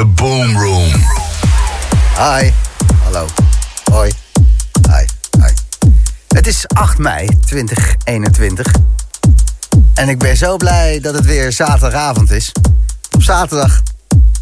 The 0.00 0.06
Boom 0.06 0.56
Room. 0.56 0.92
Hi. 2.16 2.50
Hallo. 3.04 3.26
Hoi. 3.92 4.10
Hi. 4.88 5.04
Hi. 5.40 5.52
Het 6.28 6.46
is 6.46 6.64
8 6.68 6.98
mei 6.98 7.28
2021. 7.46 8.72
En 9.94 10.08
ik 10.08 10.18
ben 10.18 10.36
zo 10.36 10.56
blij 10.56 11.00
dat 11.00 11.14
het 11.14 11.24
weer 11.24 11.52
zaterdagavond 11.52 12.30
is. 12.30 12.52
Op 13.10 13.22
zaterdag 13.22 13.82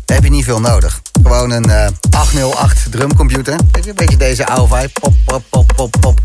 heb 0.07 0.23
je 0.23 0.31
niet 0.31 0.45
veel 0.45 0.61
nodig. 0.61 1.01
Gewoon 1.23 1.51
een 1.51 1.71
eh, 1.71 1.89
808 2.11 2.93
drumcomputer. 2.93 3.59
Weet 3.71 3.85
je, 3.85 3.91
Een 3.91 3.97
beetje 3.97 4.17
deze 4.17 4.47
oude 4.47 4.77
vibe. 4.77 4.91
Pop, 5.01 5.15
pop, 5.25 5.45
pop, 5.51 5.73
pop, 5.77 5.97
pop. 6.01 6.21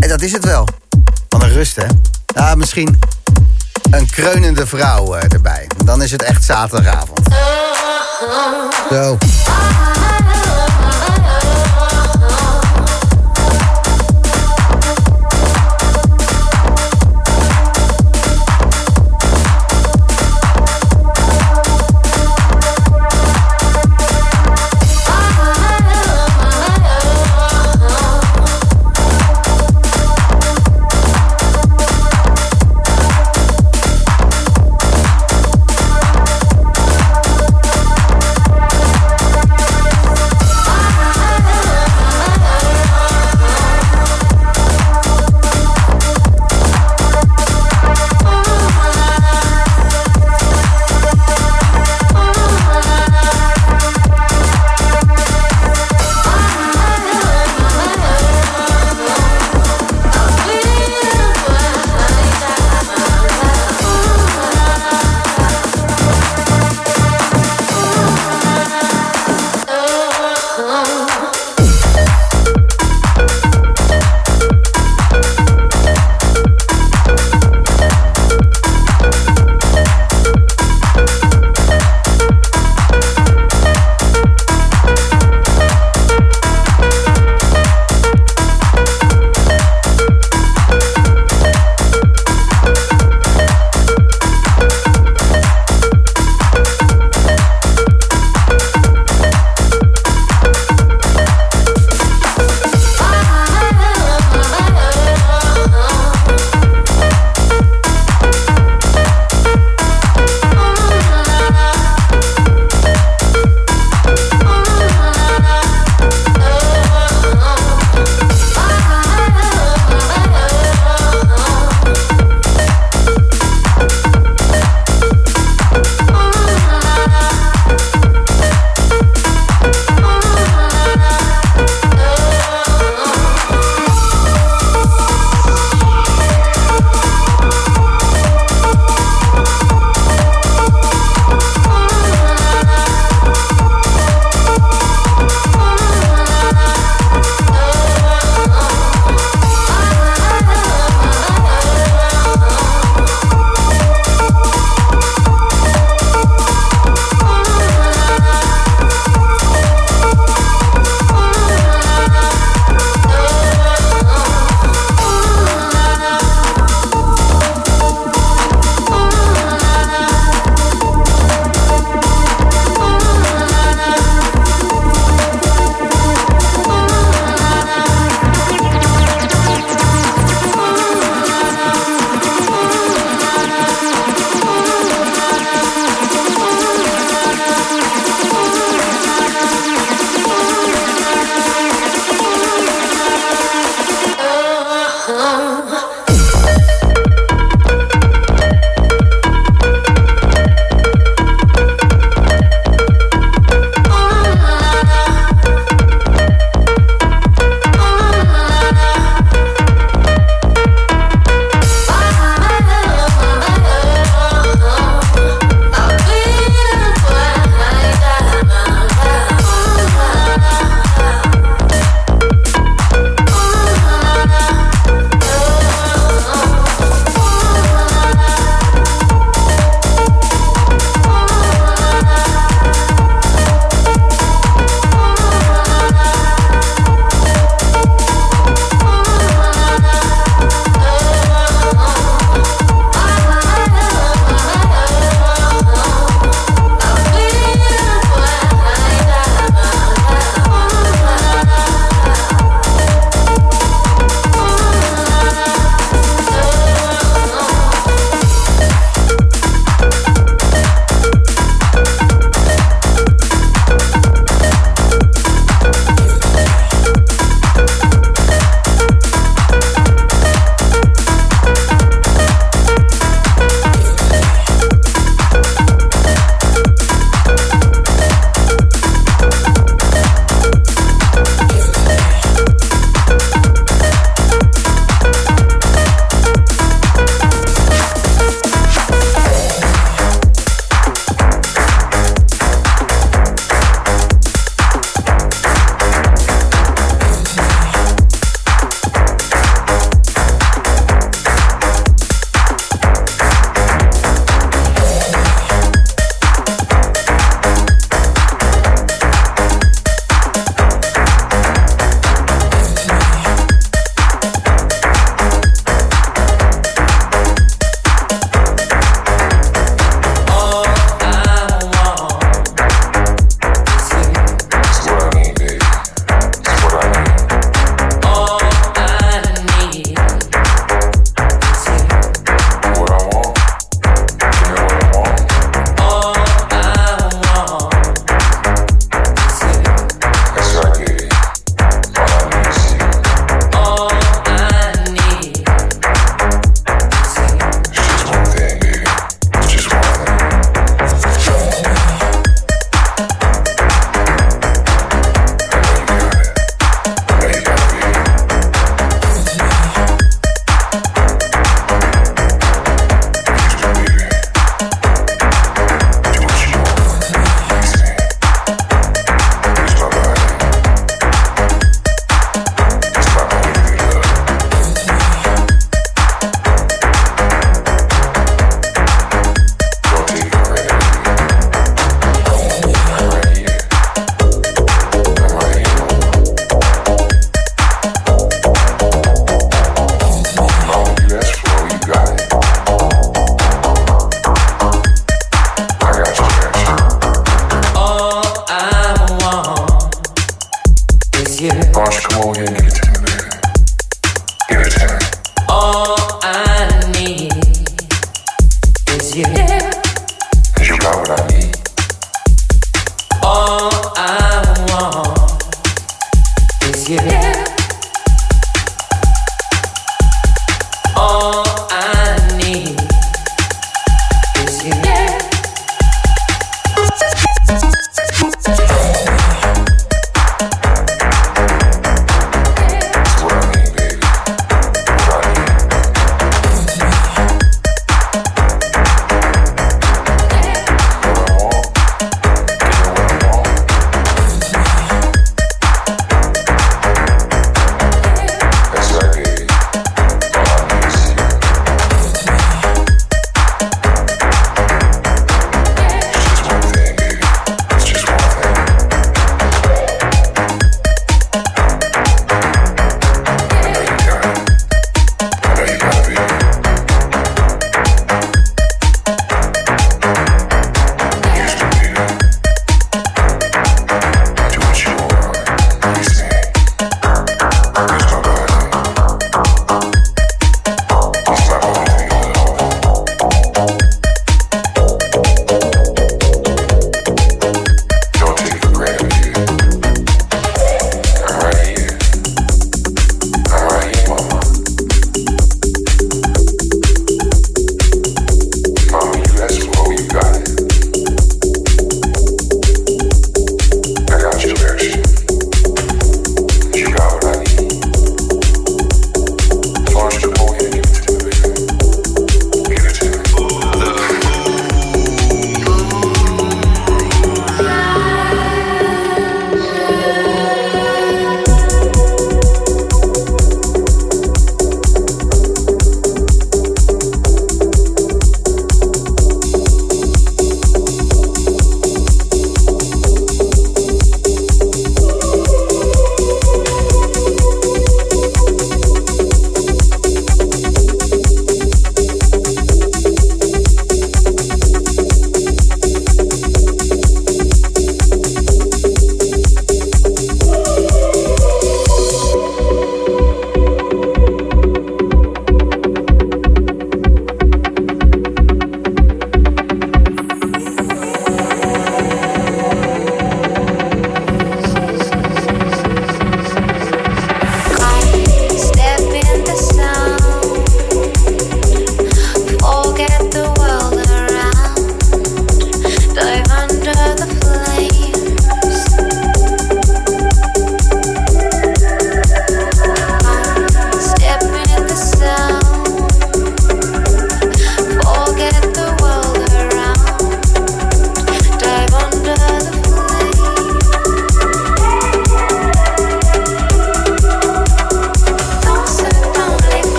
En 0.00 0.08
dat 0.08 0.22
is 0.22 0.32
het 0.32 0.44
wel. 0.44 0.68
Wat 1.28 1.42
een 1.42 1.52
rust, 1.52 1.76
hè? 1.76 1.86
Ja, 2.26 2.54
misschien 2.54 2.98
een 3.90 4.10
kreunende 4.10 4.66
vrouw 4.66 5.14
eh, 5.14 5.32
erbij. 5.32 5.66
Dan 5.84 6.02
is 6.02 6.10
het 6.10 6.22
echt 6.22 6.44
zaterdagavond. 6.44 7.20
Zo. 8.90 9.18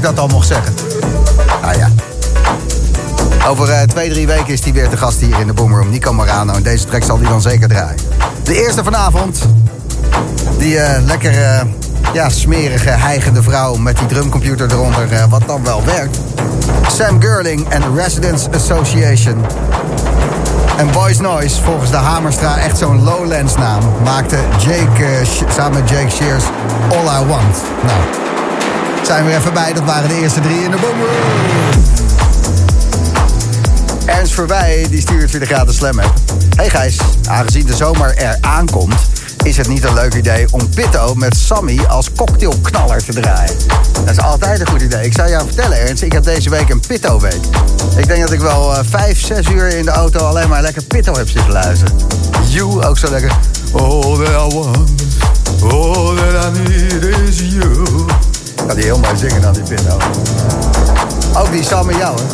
Ik 0.00 0.06
dat 0.06 0.18
al 0.18 0.28
mocht 0.28 0.46
zeggen. 0.46 0.74
Ah 1.60 1.74
ja. 1.74 1.90
Over 3.48 3.68
uh, 3.68 3.80
twee, 3.80 4.10
drie 4.10 4.26
weken 4.26 4.48
is 4.48 4.64
hij 4.64 4.72
weer 4.72 4.88
te 4.88 4.96
gast 4.96 5.20
hier 5.20 5.40
in 5.40 5.46
de 5.46 5.52
Boomroom. 5.52 5.90
Nico 5.90 6.12
Morano. 6.12 6.52
En 6.52 6.62
deze 6.62 6.84
track 6.84 7.02
zal 7.02 7.18
hij 7.18 7.28
dan 7.28 7.40
zeker 7.40 7.68
draaien. 7.68 8.00
De 8.42 8.62
eerste 8.64 8.84
vanavond. 8.84 9.40
Die 10.58 10.74
uh, 10.74 10.88
lekker 11.06 11.32
uh, 11.32 11.60
ja, 12.12 12.28
smerige, 12.28 12.90
heigende 12.90 13.42
vrouw 13.42 13.74
met 13.74 13.98
die 13.98 14.06
drumcomputer 14.06 14.72
eronder. 14.72 15.08
wat 15.28 15.42
dan 15.46 15.64
wel 15.64 15.84
werkt. 15.84 16.18
Sam 16.88 17.20
Girling 17.22 17.68
en 17.68 17.80
de 17.80 18.02
Residents 18.02 18.48
Association. 18.54 19.44
En 20.76 20.90
Boys 20.90 21.18
Noise, 21.18 21.62
volgens 21.62 21.90
de 21.90 21.96
Hamerstra 21.96 22.58
echt 22.58 22.78
zo'n 22.78 23.02
Lowlands 23.02 23.54
naam, 23.56 23.82
maakte 24.04 24.36
Jake 24.58 25.24
samen 25.56 25.80
met 25.80 25.90
Jake 25.90 26.10
Shears 26.10 26.44
All 26.90 27.22
I 27.22 27.26
Want. 27.26 27.56
Nou, 27.86 28.29
zijn 29.02 29.24
we 29.24 29.36
even 29.36 29.52
bij. 29.52 29.72
Dat 29.72 29.84
waren 29.84 30.08
de 30.08 30.20
eerste 30.20 30.40
drie 30.40 30.62
in 30.62 30.70
de 30.70 30.76
Boomroom. 30.76 31.08
Ernst 34.06 34.32
Verwij 34.32 34.86
die 34.90 35.00
stuurt 35.00 35.30
weer 35.30 35.40
de 35.40 35.46
gratis 35.46 35.76
slam. 35.76 35.98
Hey 36.56 36.70
Gijs, 36.70 36.98
aangezien 37.28 37.66
de 37.66 37.74
zomer 37.74 38.16
er 38.16 38.38
aankomt, 38.40 38.94
is 39.42 39.56
het 39.56 39.68
niet 39.68 39.84
een 39.84 39.94
leuk 39.94 40.14
idee 40.14 40.46
om 40.50 40.68
Pitto 40.68 41.14
met 41.14 41.36
Sammy 41.36 41.80
als 41.88 42.12
cocktailknaller 42.12 43.04
te 43.04 43.12
draaien. 43.12 43.54
Dat 43.92 44.10
is 44.10 44.20
altijd 44.20 44.60
een 44.60 44.68
goed 44.68 44.82
idee. 44.82 45.04
Ik 45.04 45.12
zou 45.12 45.28
jou 45.28 45.46
vertellen, 45.46 45.78
Ernst, 45.78 46.02
ik 46.02 46.12
heb 46.12 46.24
deze 46.24 46.50
week 46.50 46.68
een 46.68 46.80
Pitto-week. 46.86 47.40
Ik 47.96 48.06
denk 48.06 48.20
dat 48.20 48.32
ik 48.32 48.40
wel 48.40 48.72
uh, 48.72 48.78
vijf, 48.88 49.26
zes 49.26 49.48
uur 49.48 49.68
in 49.68 49.84
de 49.84 49.90
auto 49.90 50.18
alleen 50.18 50.48
maar 50.48 50.62
lekker 50.62 50.82
Pitto 50.82 51.14
heb 51.14 51.28
zitten 51.28 51.52
luisteren. 51.52 51.96
You, 52.46 52.84
ook 52.84 52.98
zo 52.98 53.10
lekker. 53.10 53.32
All 53.72 54.24
that 54.24 54.52
I 54.52 54.56
want, 54.56 54.90
all 55.62 56.16
that 56.16 56.44
I 56.44 56.58
need 56.58 57.04
is 57.04 57.40
you. 57.40 58.09
Kan 58.70 58.78
die 58.78 58.88
heel 58.88 58.98
mooi 58.98 59.16
zingen 59.16 59.40
dan, 59.40 59.52
die 59.52 59.62
Pitto. 59.62 59.96
Ook 61.36 61.50
die 61.50 61.64
Sammy 61.64 61.94
jou, 61.94 62.16
hè. 62.16 62.24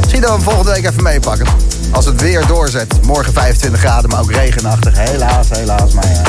Misschien 0.00 0.20
dat 0.20 0.30
we 0.30 0.36
hem 0.36 0.42
volgende 0.42 0.70
week 0.70 0.84
even 0.86 1.02
meepakken. 1.02 1.46
Als 1.92 2.04
het 2.04 2.20
weer 2.20 2.46
doorzet. 2.46 3.02
Morgen 3.02 3.32
25 3.32 3.80
graden, 3.80 4.10
maar 4.10 4.20
ook 4.20 4.30
regenachtig. 4.30 4.98
Helaas, 4.98 5.48
helaas. 5.48 5.92
Maar 5.92 6.08
ja, 6.08 6.22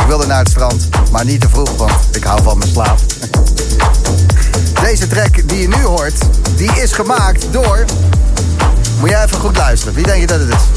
ik 0.00 0.06
wilde 0.06 0.26
naar 0.26 0.38
het 0.38 0.48
strand. 0.48 0.88
Maar 1.10 1.24
niet 1.24 1.40
te 1.40 1.48
vroeg, 1.48 1.76
want 1.76 1.92
ik 2.12 2.24
hou 2.24 2.42
van 2.42 2.58
mijn 2.58 2.70
slaap. 2.70 2.98
Deze 4.84 5.06
track 5.06 5.48
die 5.48 5.58
je 5.60 5.68
nu 5.68 5.82
hoort, 5.82 6.18
die 6.56 6.72
is 6.72 6.92
gemaakt 6.92 7.46
door... 7.50 7.84
Moet 9.00 9.10
jij 9.10 9.24
even 9.24 9.38
goed 9.38 9.56
luisteren. 9.56 9.94
Wie 9.94 10.04
denk 10.04 10.20
je 10.20 10.26
dat 10.26 10.40
het 10.40 10.48
is? 10.48 10.71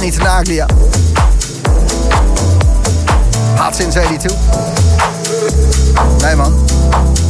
Danny 0.00 0.16
Tenaglia. 0.16 0.66
Hot 3.56 3.74
since 3.74 3.98
82. 3.98 4.32
Nee 6.22 6.36
man. 6.36 6.54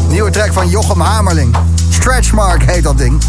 Nieuwe 0.09 0.31
track 0.31 0.53
van 0.53 0.69
Jochem 0.69 1.01
Hamerling. 1.01 1.57
Stretchmark 1.91 2.71
heet 2.71 2.83
dat 2.83 2.99
ding. 2.99 3.23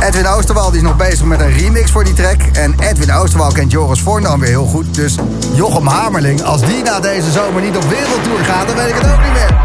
Edwin 0.00 0.26
Oosterwal 0.26 0.70
die 0.70 0.80
is 0.80 0.86
nog 0.86 0.96
bezig 0.96 1.24
met 1.24 1.40
een 1.40 1.52
remix 1.52 1.90
voor 1.90 2.04
die 2.04 2.14
track. 2.14 2.40
En 2.52 2.74
Edwin 2.78 3.12
Oosterwal 3.12 3.52
kent 3.52 3.70
Joris 3.70 4.00
Vorn 4.00 4.22
dan 4.22 4.40
weer 4.40 4.48
heel 4.48 4.66
goed. 4.66 4.94
Dus 4.94 5.16
Jochem 5.52 5.86
Hamerling, 5.86 6.42
als 6.42 6.60
die 6.60 6.82
na 6.82 7.00
deze 7.00 7.30
zomer 7.30 7.62
niet 7.62 7.76
op 7.76 7.84
wereldtour 7.84 8.44
gaat, 8.44 8.66
dan 8.66 8.76
weet 8.76 8.88
ik 8.88 8.94
het 8.94 9.12
ook 9.12 9.22
niet 9.22 9.32
meer. 9.32 9.60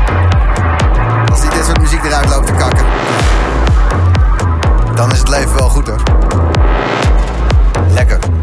Als 1.31 1.39
hij 1.39 1.49
dit 1.49 1.65
soort 1.65 1.81
muziek 1.81 2.03
eruit 2.03 2.29
loopt 2.29 2.47
te 2.47 2.53
kakken. 2.53 2.85
Dan 4.95 5.11
is 5.11 5.19
het 5.19 5.29
leven 5.29 5.55
wel 5.55 5.69
goed 5.69 5.87
hoor. 5.87 6.01
Lekker. 7.89 8.34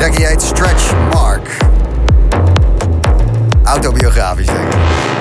Trekkie 0.00 0.26
heet 0.26 0.42
Stretch 0.42 0.92
Mark. 1.12 1.56
Autobiografisch 3.64 4.46
denk 4.46 4.74
ik. 4.74 5.19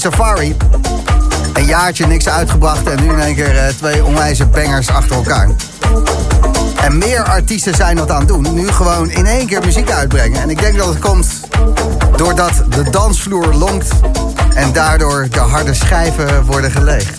Safari, 0.00 0.56
een 1.52 1.64
jaartje 1.64 2.06
niks 2.06 2.28
uitgebracht... 2.28 2.90
en 2.90 3.02
nu 3.02 3.12
in 3.12 3.20
één 3.20 3.34
keer 3.34 3.54
uh, 3.54 3.62
twee 3.66 4.04
onwijze 4.04 4.46
bangers 4.46 4.88
achter 4.88 5.16
elkaar. 5.16 5.48
En 6.82 6.98
meer 6.98 7.22
artiesten 7.22 7.74
zijn 7.74 7.96
dat 7.96 8.10
aan 8.10 8.18
het 8.18 8.28
doen. 8.28 8.54
Nu 8.54 8.68
gewoon 8.68 9.10
in 9.10 9.26
één 9.26 9.46
keer 9.46 9.60
muziek 9.64 9.90
uitbrengen. 9.90 10.40
En 10.40 10.50
ik 10.50 10.60
denk 10.60 10.76
dat 10.76 10.86
het 10.86 10.98
komt 10.98 11.26
doordat 12.16 12.52
de 12.68 12.90
dansvloer 12.90 13.54
lonkt... 13.54 13.88
en 14.54 14.72
daardoor 14.72 15.26
de 15.30 15.38
harde 15.38 15.74
schijven 15.74 16.44
worden 16.44 16.70
gelegd. 16.70 17.18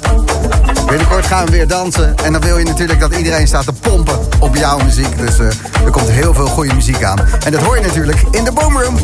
Binnenkort 0.87 1.25
gaan 1.25 1.45
we 1.45 1.51
weer 1.51 1.67
dansen. 1.67 2.15
En 2.23 2.31
dan 2.31 2.41
wil 2.41 2.57
je 2.57 2.65
natuurlijk 2.65 2.99
dat 2.99 3.15
iedereen 3.15 3.47
staat 3.47 3.65
te 3.65 3.73
pompen 3.73 4.19
op 4.39 4.55
jouw 4.55 4.79
muziek. 4.79 5.17
Dus 5.17 5.39
uh, 5.39 5.47
er 5.85 5.91
komt 5.91 6.09
heel 6.09 6.33
veel 6.33 6.47
goede 6.47 6.73
muziek 6.73 7.03
aan. 7.03 7.19
En 7.45 7.51
dat 7.51 7.61
hoor 7.61 7.75
je 7.75 7.81
natuurlijk 7.85 8.23
in 8.31 8.43
de 8.43 8.51
Boomroom. 8.51 8.97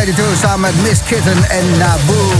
82 0.00 0.38
samen 0.38 0.60
met 0.60 0.82
Miss 0.82 1.00
Kitten 1.06 1.50
en 1.50 1.78
Naboo. 1.78 2.32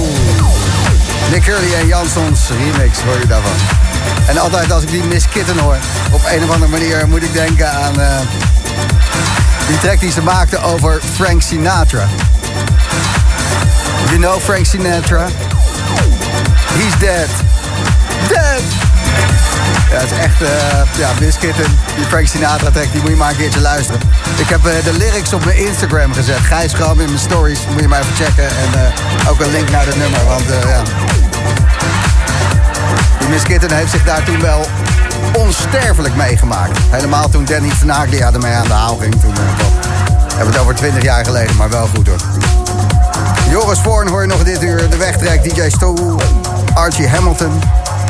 Nick 1.30 1.42
Curly 1.42 1.74
en 1.74 1.86
Jansons 1.86 2.40
remix 2.48 2.98
hoor 3.00 3.18
je 3.18 3.26
daarvan. 3.26 3.52
En 4.26 4.38
altijd 4.38 4.72
als 4.72 4.82
ik 4.82 4.90
die 4.90 5.04
Miss 5.04 5.28
Kitten 5.28 5.58
hoor, 5.58 5.76
op 6.10 6.20
een 6.30 6.44
of 6.44 6.50
andere 6.50 6.70
manier 6.70 7.08
moet 7.08 7.22
ik 7.22 7.32
denken 7.32 7.72
aan 7.72 8.00
uh, 8.00 8.20
die 9.66 9.78
track 9.78 10.00
die 10.00 10.10
ze 10.10 10.22
maakte 10.22 10.62
over 10.62 11.00
Frank 11.14 11.42
Sinatra. 11.42 12.08
You 14.06 14.18
know 14.18 14.40
Frank 14.40 14.66
Sinatra? 14.66 15.26
He's. 16.74 16.98
Dead! 16.98 17.49
Ja, 19.90 19.96
het 19.96 20.10
is 20.10 20.18
echt, 20.18 20.42
uh, 20.42 20.48
ja, 20.98 21.10
Miss 21.20 21.38
Kitten, 21.38 21.64
die 21.96 22.04
Frank 22.04 22.26
Sinatra 22.26 22.70
track, 22.70 22.92
die 22.92 23.00
moet 23.00 23.10
je 23.10 23.16
maar 23.16 23.30
een 23.30 23.36
keertje 23.36 23.60
luisteren. 23.60 24.00
Ik 24.36 24.48
heb 24.48 24.66
uh, 24.66 24.72
de 24.84 24.92
lyrics 24.92 25.32
op 25.32 25.44
mijn 25.44 25.56
Instagram 25.56 26.12
gezet. 26.12 26.38
Gijs 26.38 26.72
Gram 26.72 27.00
in 27.00 27.06
mijn 27.06 27.18
stories, 27.18 27.58
moet 27.70 27.80
je 27.80 27.88
maar 27.88 28.00
even 28.00 28.14
checken. 28.14 28.44
En 28.44 28.70
uh, 28.74 29.30
ook 29.30 29.40
een 29.40 29.50
link 29.50 29.70
naar 29.70 29.86
het 29.86 29.96
nummer, 29.96 30.24
want 30.24 30.44
ja... 30.46 30.82
Die 33.18 33.28
Miss 33.28 33.44
Kitten 33.44 33.72
heeft 33.72 33.90
zich 33.90 34.04
daar 34.04 34.24
toen 34.24 34.40
wel 34.40 34.66
onsterfelijk 35.32 36.14
meegemaakt. 36.14 36.78
Helemaal 36.90 37.28
toen 37.28 37.44
Danny 37.44 37.70
Venaglia 37.70 38.32
ermee 38.32 38.52
aan 38.52 38.66
de 38.66 38.72
haal 38.72 38.96
ging. 38.96 39.20
Toen, 39.20 39.34
we 39.34 40.36
hebben 40.36 40.52
het 40.52 40.58
over 40.58 40.74
20 40.74 41.02
jaar 41.02 41.24
geleden, 41.24 41.56
maar 41.56 41.70
wel 41.70 41.86
goed 41.86 42.06
hoor. 42.06 42.18
Joris 43.50 43.78
Voorn 43.78 44.08
hoor 44.08 44.20
je 44.20 44.26
nog 44.26 44.42
dit 44.42 44.62
uur. 44.62 44.90
De 44.90 44.96
wegtrek, 44.96 45.54
DJ 45.54 45.68
Stoel, 45.68 46.20
Archie 46.74 47.08
Hamilton, 47.08 47.62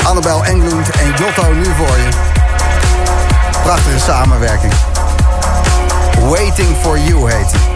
Annabel 0.04 0.44
Englund 0.44 0.90
en 0.90 1.08
Jotto 1.08 1.52
nu 1.52 1.64
voor 1.64 1.96
je. 1.96 2.08
Prachtige 3.62 3.98
samenwerking. 3.98 4.72
Waiting 6.28 6.76
for 6.82 6.98
You 6.98 7.32
heet 7.32 7.52
hij. 7.52 7.69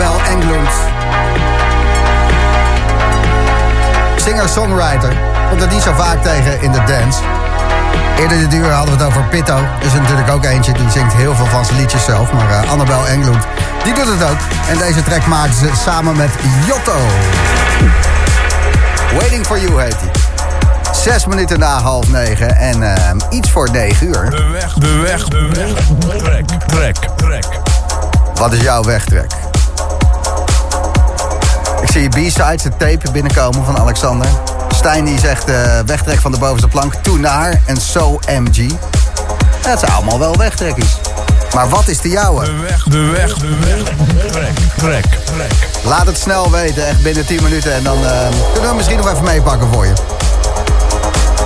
Annabel 0.00 0.26
Englund. 0.32 0.70
Singer-songwriter. 4.16 5.16
Komt 5.48 5.60
het 5.60 5.70
niet 5.70 5.82
zo 5.82 5.92
vaak 5.92 6.22
tegen 6.22 6.60
in 6.60 6.72
de 6.72 6.82
dance. 6.86 7.20
Eerder 8.18 8.38
de 8.38 8.46
duur 8.46 8.70
hadden 8.70 8.96
we 8.96 9.04
het 9.04 9.12
over 9.12 9.28
Pito, 9.28 9.58
dus 9.80 9.92
is 9.92 9.98
natuurlijk 9.98 10.30
ook 10.30 10.44
eentje, 10.44 10.72
die 10.72 10.90
zingt 10.90 11.12
heel 11.12 11.34
veel 11.34 11.46
van 11.46 11.64
zijn 11.64 11.78
liedjes 11.78 12.04
zelf. 12.04 12.32
Maar 12.32 12.50
eh, 12.50 12.70
Annabel 12.70 13.06
Englund, 13.06 13.44
die 13.84 13.94
doet 13.94 14.06
het 14.06 14.22
ook. 14.22 14.36
En 14.68 14.78
deze 14.78 15.02
track 15.02 15.26
maken 15.26 15.54
ze 15.54 15.70
samen 15.84 16.16
met 16.16 16.30
Jotto. 16.66 16.96
Waiting 19.18 19.46
for 19.46 19.60
You 19.60 19.82
heet 19.82 19.96
hij. 19.96 20.10
Zes 20.94 21.26
minuten 21.26 21.58
na 21.58 21.80
half 21.80 22.08
negen 22.08 22.56
en 22.56 22.94
eh, 22.94 23.14
iets 23.30 23.50
voor 23.50 23.70
negen 23.72 24.06
uur. 24.06 24.30
De 24.30 24.48
weg, 24.52 24.72
de 24.74 24.96
weg, 24.96 25.24
de 25.24 25.48
weg. 25.52 25.72
Trek, 26.22 26.46
trek, 26.66 26.96
trek. 27.16 27.44
Wat 28.34 28.52
is 28.52 28.60
jouw 28.60 28.82
wegtrek? 28.82 29.39
Zie 31.92 32.08
B-sides, 32.08 32.62
de 32.62 32.70
tape 32.76 33.10
binnenkomen 33.12 33.64
van 33.64 33.78
Alexander. 33.78 34.28
Stijn 34.68 35.04
die 35.04 35.18
zegt 35.18 35.48
uh, 35.48 35.78
wegtrek 35.86 36.18
van 36.18 36.32
de 36.32 36.38
bovenste 36.38 36.68
plank, 36.68 36.94
toe 36.94 37.18
naar 37.18 37.62
en 37.66 37.76
so 37.76 38.20
MG. 38.26 38.68
Dat 39.62 39.78
zijn 39.78 39.92
allemaal 39.92 40.18
wel 40.18 40.36
wegtrekkies. 40.36 40.96
Maar 41.54 41.68
wat 41.68 41.88
is 41.88 42.00
de 42.00 42.08
jouwe? 42.08 42.44
De 42.44 42.56
weg, 42.56 42.82
de 42.82 43.06
weg, 43.06 43.34
de 43.34 43.56
weg. 43.60 43.82
Trek, 44.26 44.58
trek, 44.76 45.04
trek. 45.24 45.68
Laat 45.84 46.06
het 46.06 46.18
snel 46.18 46.50
weten, 46.50 46.86
echt 46.86 47.02
binnen 47.02 47.26
10 47.26 47.42
minuten. 47.42 47.74
En 47.74 47.82
dan 47.82 47.98
uh, 47.98 48.10
kunnen 48.52 48.70
we 48.70 48.76
misschien 48.76 48.96
nog 48.96 49.10
even 49.10 49.24
meepakken 49.24 49.68
voor 49.72 49.86
je. 49.86 49.92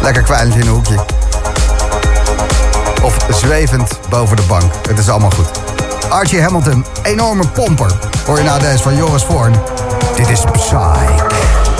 Lekker 0.02 0.22
kwijlend 0.22 0.54
in 0.54 0.60
een 0.60 0.68
hoekje. 0.68 1.04
Of 3.02 3.16
zwevend 3.28 3.98
boven 4.08 4.36
de 4.36 4.42
bank. 4.42 4.72
Het 4.88 4.98
is 4.98 5.08
allemaal 5.08 5.30
goed. 5.30 5.63
Archie 6.08 6.40
Hamilton, 6.40 6.84
enorme 7.02 7.48
pomper. 7.48 7.90
Hoor 8.26 8.38
je 8.38 8.44
nou 8.44 8.60
deze 8.60 8.82
van 8.82 8.96
Joris 8.96 9.22
Voorn. 9.22 9.54
Dit 10.16 10.28
is 10.28 10.44
Psych. 10.52 11.73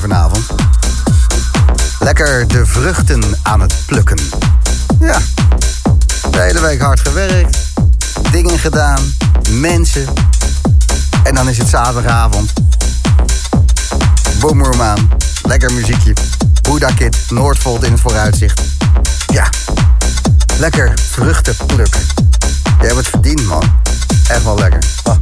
Vanavond. 0.00 0.46
Lekker 1.98 2.48
de 2.48 2.66
vruchten 2.66 3.22
aan 3.42 3.60
het 3.60 3.74
plukken. 3.86 4.18
Ja, 5.00 5.18
de 6.30 6.40
hele 6.40 6.60
week 6.60 6.80
hard 6.80 7.00
gewerkt, 7.00 7.58
dingen 8.30 8.58
gedaan, 8.58 9.14
mensen. 9.50 10.04
En 11.22 11.34
dan 11.34 11.48
is 11.48 11.58
het 11.58 11.68
zaterdagavond. 11.68 12.52
Boomroom 14.40 14.82
aan, 14.82 15.08
lekker 15.42 15.72
muziekje. 15.72 16.12
Buddha 16.62 16.90
Kid, 16.90 17.16
Noordvolt 17.28 17.84
in 17.84 17.92
het 17.92 18.00
vooruitzicht. 18.00 18.60
Ja, 19.26 19.48
lekker 20.58 20.92
vruchten 21.10 21.56
plukken. 21.66 22.00
Je 22.80 22.86
hebt 22.86 22.96
het 22.96 23.08
verdiend, 23.08 23.46
man. 23.46 23.62
Echt 24.28 24.44
wel 24.44 24.58
lekker. 24.58 24.82
Ah. 25.02 25.16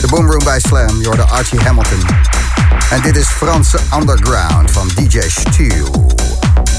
De 0.00 0.06
Boomroom 0.06 0.44
bij 0.44 0.60
Slam, 0.60 1.00
je 1.00 1.06
hoorde 1.06 1.22
Archie 1.22 1.60
Hamilton. 1.60 2.00
En 2.90 3.02
dit 3.02 3.16
is 3.16 3.26
Franse 3.26 3.78
Underground 3.94 4.70
van 4.70 4.88
DJ 4.94 5.18
Stu. 5.20 5.70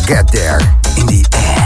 Get 0.06 0.32
there 0.32 0.60
in 0.96 1.06
the 1.06 1.26
end. 1.30 1.63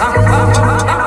ah, 0.00 0.06
ah, 0.06 0.16
ah, 0.16 0.78
ah, 0.80 0.94
ah 0.94 0.99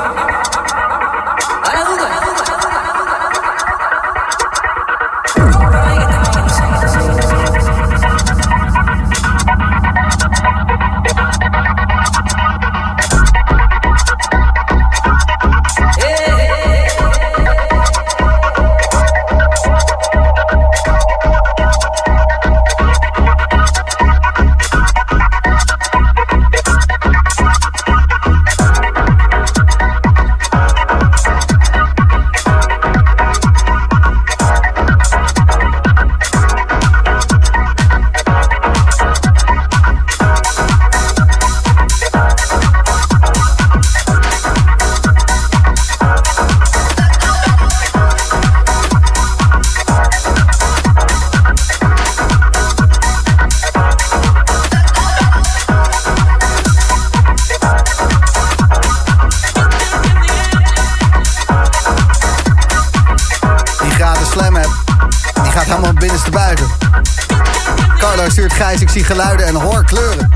Ik 68.63 68.89
zie 68.89 69.03
geluiden 69.03 69.45
en 69.45 69.55
hoor 69.55 69.85
kleuren. 69.85 70.31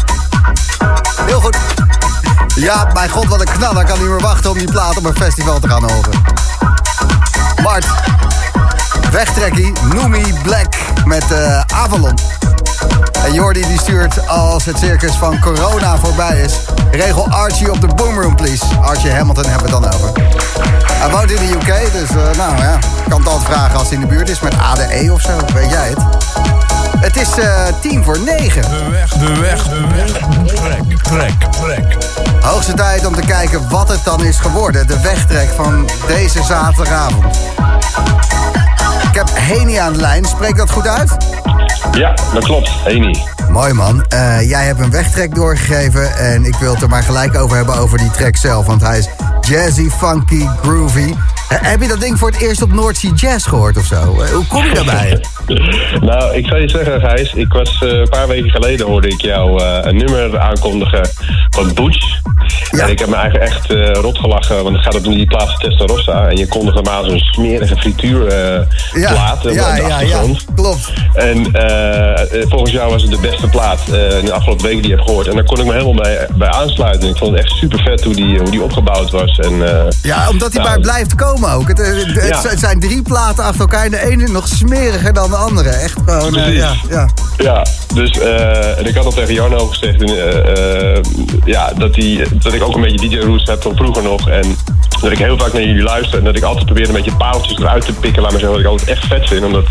Heel 1.25 1.41
goed. 1.41 1.57
Ja, 2.55 2.89
mijn 2.93 3.09
god, 3.09 3.25
wat 3.25 3.39
een 3.39 3.45
knaller. 3.45 3.81
Ik 3.81 3.87
kan 3.87 3.99
niet 3.99 4.07
meer 4.07 4.19
wachten 4.19 4.49
om 4.51 4.57
die 4.57 4.71
plaat 4.71 4.97
op 4.97 5.05
een 5.05 5.15
festival 5.15 5.59
te 5.59 5.69
gaan 5.69 5.91
horen. 5.91 6.11
Mart, 7.61 7.85
wegtrekkie, 9.11 9.71
Noemi 9.93 10.33
Black 10.43 10.75
met 11.05 11.31
eh, 11.31 11.59
Avalon. 11.59 12.17
En 13.25 13.33
Jordi 13.33 13.61
die 13.61 13.79
stuurt 13.79 14.27
als 14.27 14.65
het 14.65 14.77
circus 14.77 15.15
van 15.15 15.39
corona 15.39 15.97
voorbij 15.97 16.41
is... 16.41 16.53
regel 16.91 17.27
Archie 17.29 17.71
op 17.71 17.81
de 17.81 17.87
boomroom, 17.87 18.35
please. 18.35 18.65
Archie 18.81 19.11
Hamilton 19.11 19.45
hebben 19.45 19.69
we 19.69 19.75
het 19.75 19.83
dan 19.83 19.93
over. 19.93 20.11
Hij 20.93 21.09
woont 21.09 21.31
in 21.31 21.47
de 21.47 21.53
UK, 21.53 21.91
dus 21.91 22.09
eh, 22.09 22.37
nou 22.37 22.57
ja, 22.57 22.79
kan 23.09 23.19
het 23.19 23.29
altijd 23.29 23.53
vragen 23.53 23.79
als 23.79 23.87
hij 23.89 23.97
in 23.97 24.01
de 24.01 24.07
buurt 24.07 24.29
is 24.29 24.39
met 24.39 24.57
ADE 24.57 25.09
of 25.13 25.21
zo, 25.21 25.37
weet 25.53 25.69
jij 25.69 25.87
het. 25.87 25.99
Het 26.99 27.15
is 27.15 27.37
eh 27.37 27.65
tien 27.81 28.03
voor 28.03 28.19
negen. 28.19 28.61
De 28.61 28.89
weg, 28.91 29.13
de 29.13 29.39
weg, 29.39 29.63
de 29.63 29.87
weg. 29.95 30.11
Trek, 30.45 31.03
trek, 31.03 31.51
trek. 31.51 31.97
Hoogste 32.41 32.73
tijd 32.73 33.05
om 33.05 33.15
te 33.15 33.21
kijken 33.21 33.69
wat 33.69 33.89
het 33.89 34.03
dan 34.03 34.23
is 34.25 34.39
geworden. 34.39 34.87
De 34.87 35.01
wegtrek 35.01 35.49
van 35.55 35.89
deze 36.07 36.43
zaterdagavond. 36.43 37.35
Ik 39.09 39.15
heb 39.15 39.29
Heni 39.33 39.75
aan 39.75 39.93
de 39.93 39.99
lijn. 39.99 40.25
Spreekt 40.25 40.57
dat 40.57 40.71
goed 40.71 40.87
uit? 40.87 41.17
Ja, 41.91 42.13
dat 42.33 42.43
klopt. 42.43 42.69
Eni. 42.85 43.23
Mooi 43.49 43.73
man. 43.73 44.05
Eh, 44.07 44.49
jij 44.49 44.65
hebt 44.65 44.79
een 44.79 44.91
wegtrek 44.91 45.35
doorgegeven. 45.35 46.17
En 46.17 46.45
ik 46.45 46.55
wil 46.55 46.73
het 46.73 46.81
er 46.81 46.89
maar 46.89 47.03
gelijk 47.03 47.35
over 47.35 47.57
hebben 47.57 47.75
over 47.75 47.97
die 47.97 48.11
track 48.11 48.35
zelf. 48.35 48.65
Want 48.65 48.81
hij 48.81 48.97
is 48.97 49.09
jazzy, 49.41 49.89
funky, 49.89 50.47
groovy. 50.61 51.13
Eh, 51.49 51.57
heb 51.61 51.81
je 51.81 51.87
dat 51.87 51.99
ding 51.99 52.19
voor 52.19 52.29
het 52.31 52.41
eerst 52.41 52.61
op 52.61 52.73
North 52.73 52.97
Sea 52.97 53.11
Jazz 53.15 53.47
gehoord 53.47 53.77
of 53.77 53.85
zo? 53.85 54.25
Hoe 54.33 54.47
kom 54.47 54.65
je 54.65 54.73
daarbij? 54.73 55.21
Nou, 56.01 56.35
ik 56.35 56.47
zal 56.47 56.57
je 56.57 56.69
zeggen, 56.69 56.99
Gijs. 56.99 57.33
Ik 57.33 57.53
was 57.53 57.81
eh, 57.83 57.89
een 57.89 58.09
paar 58.09 58.27
weken 58.27 58.49
geleden 58.49 58.85
hoorde 58.85 59.07
ik 59.07 59.21
jou 59.21 59.61
eh, 59.63 59.77
een 59.81 59.95
nummer 59.95 60.39
aankondigen 60.39 61.09
van 61.49 61.73
Butch. 61.73 62.19
Ja. 62.71 62.83
En 62.83 62.89
ik 62.89 62.99
heb 62.99 63.07
me 63.09 63.15
eigenlijk 63.15 63.51
echt 63.51 63.69
eh, 63.69 63.91
rot 63.91 64.17
gelachen, 64.17 64.63
want 64.63 64.75
dan 64.75 64.83
gaat 64.83 64.93
het 64.93 65.07
om 65.07 65.13
die 65.13 65.25
plaats 65.27 65.57
Testarossa. 65.57 66.27
En 66.27 66.37
je 66.37 66.47
kondigt 66.47 66.75
normaal 66.75 67.03
zo'n 67.03 67.19
smerige 67.19 67.75
frituurplaat 67.75 68.67
Ja, 68.93 69.33
op 69.33 69.41
de 69.41 69.53
ja, 69.53 69.75
ja, 69.75 69.83
achtergrond. 69.83 70.45
klopt. 70.55 70.93
En 71.17 71.53
eh, 71.53 72.41
eh, 72.41 72.49
volgens 72.49 72.71
jou 72.71 72.91
was 72.91 73.01
het 73.01 73.11
de 73.11 73.19
beste 73.19 73.47
plaat 73.47 73.79
eh, 73.89 74.17
in 74.17 74.25
de 74.25 74.33
afgelopen 74.33 74.65
weken 74.65 74.81
die 74.81 74.89
je 74.89 74.95
hebt 74.95 75.07
gehoord. 75.07 75.27
En 75.27 75.35
daar 75.35 75.43
kon 75.43 75.59
ik 75.59 75.65
me 75.65 75.71
helemaal 75.71 75.93
bij, 75.93 76.27
bij 76.35 76.49
aansluiten. 76.49 77.09
Ik 77.09 77.17
vond 77.17 77.31
het 77.31 77.45
echt 77.45 77.51
super 77.57 77.79
vet 77.79 78.03
hoe 78.03 78.15
die, 78.15 78.37
hoe 78.37 78.49
die 78.49 78.61
opgebouwd 78.63 79.11
was. 79.11 79.37
En, 79.39 79.53
Ja, 80.01 80.29
omdat 80.29 80.53
hij 80.53 80.61
nou, 80.63 80.73
maar 80.73 80.79
blijft 80.79 81.15
komen 81.15 81.51
ook. 81.51 81.67
Het, 81.67 81.77
het, 81.77 82.05
het 82.05 82.27
Ja. 82.43 82.57
zijn- 82.57 82.79
drie 82.79 83.01
platen 83.01 83.43
achter 83.43 83.61
elkaar 83.61 83.85
en 83.85 83.91
de 83.91 84.05
ene 84.09 84.27
nog 84.27 84.47
smeriger 84.47 85.13
dan 85.13 85.29
de 85.29 85.35
andere. 85.35 85.69
Echt 85.69 85.97
gewoon, 86.05 86.33
ja, 86.53 86.73
ja. 86.89 87.09
Ja, 87.37 87.65
dus 87.93 88.11
en 88.77 88.85
ik 88.85 88.95
had 88.95 89.05
al 89.05 89.11
tegen 89.11 89.33
Jarno 89.33 89.67
gezegd 89.67 90.03
ja, 91.45 91.71
dat, 91.77 91.93
die, 91.93 92.21
dat 92.39 92.53
ik 92.53 92.63
ook 92.63 92.75
een 92.75 92.81
beetje 92.81 93.09
DJ-roots 93.09 93.49
heb 93.49 93.61
van 93.61 93.75
vroeger 93.75 94.03
nog. 94.03 94.29
En 94.29 94.55
dat 95.01 95.11
ik 95.11 95.17
heel 95.17 95.37
vaak 95.37 95.53
naar 95.53 95.63
jullie 95.63 95.83
luister 95.83 96.17
en 96.19 96.23
dat 96.25 96.35
ik 96.37 96.43
altijd 96.43 96.65
probeer 96.65 96.87
een 96.87 96.93
beetje 96.93 97.15
paaltjes 97.15 97.57
eruit 97.57 97.85
te 97.85 97.93
pikken, 97.93 98.21
laat 98.21 98.31
maar 98.31 98.39
zeggen, 98.39 98.57
wat 98.57 98.65
ik 98.65 98.71
altijd 98.71 98.89
echt 98.89 99.05
vet 99.05 99.27
vind. 99.27 99.45
Omdat 99.45 99.65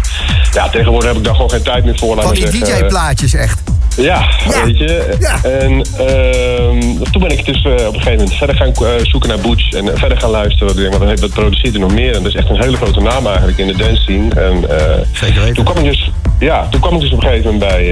ja, 0.56 0.68
tegenwoordig 0.68 1.08
heb 1.08 1.16
ik 1.18 1.24
daar 1.24 1.34
gewoon 1.34 1.50
geen 1.50 1.62
tijd 1.62 1.84
meer 1.84 1.98
voor, 1.98 2.22
Van 2.22 2.34
die. 2.34 2.48
DJ-plaatjes 2.50 3.34
echt. 3.34 3.60
Ja, 3.96 4.28
Ja. 4.48 4.64
weet 4.64 4.78
je. 4.78 5.16
Ja. 5.20 5.42
En 5.44 5.72
ehm, 5.98 7.10
toen 7.12 7.22
ben 7.22 7.30
ik 7.38 7.44
dus 7.44 7.62
eh, 7.64 7.72
op 7.72 7.78
een 7.78 8.00
gegeven 8.00 8.16
moment 8.16 8.34
verder 8.34 8.56
gaan 8.56 8.72
eh, 8.72 8.90
zoeken 9.02 9.28
naar 9.28 9.38
Butch 9.38 9.72
en 9.72 9.98
verder 9.98 10.20
gaan 10.20 10.30
luisteren. 10.30 10.66
Wat, 10.66 10.76
ik 10.84 10.90
denk, 11.00 11.20
wat, 11.20 11.30
produceert 11.30 11.74
er 11.74 11.80
nog 11.80 11.92
meer? 11.92 12.14
En 12.14 12.22
dat 12.22 12.32
is 12.32 12.38
echt 12.38 12.50
een 12.50 12.62
hele 12.62 12.76
grote 12.76 13.00
naam 13.00 13.26
eigenlijk 13.26 13.58
in 13.58 13.66
de 13.66 13.76
dance 13.76 14.02
scene. 14.02 14.34
En, 14.34 14.70
eh, 14.78 15.02
Zeker 15.12 15.40
weten. 15.40 15.54
Toen 15.54 15.64
kwam 15.64 15.76
ik 15.84 15.84
dus, 15.84 16.10
ja, 16.38 16.66
toen 16.70 16.80
kwam 16.80 16.94
ik 16.94 17.00
dus 17.00 17.12
op 17.12 17.22
een 17.22 17.28
gegeven 17.28 17.52
moment 17.52 17.70
bij 17.70 17.84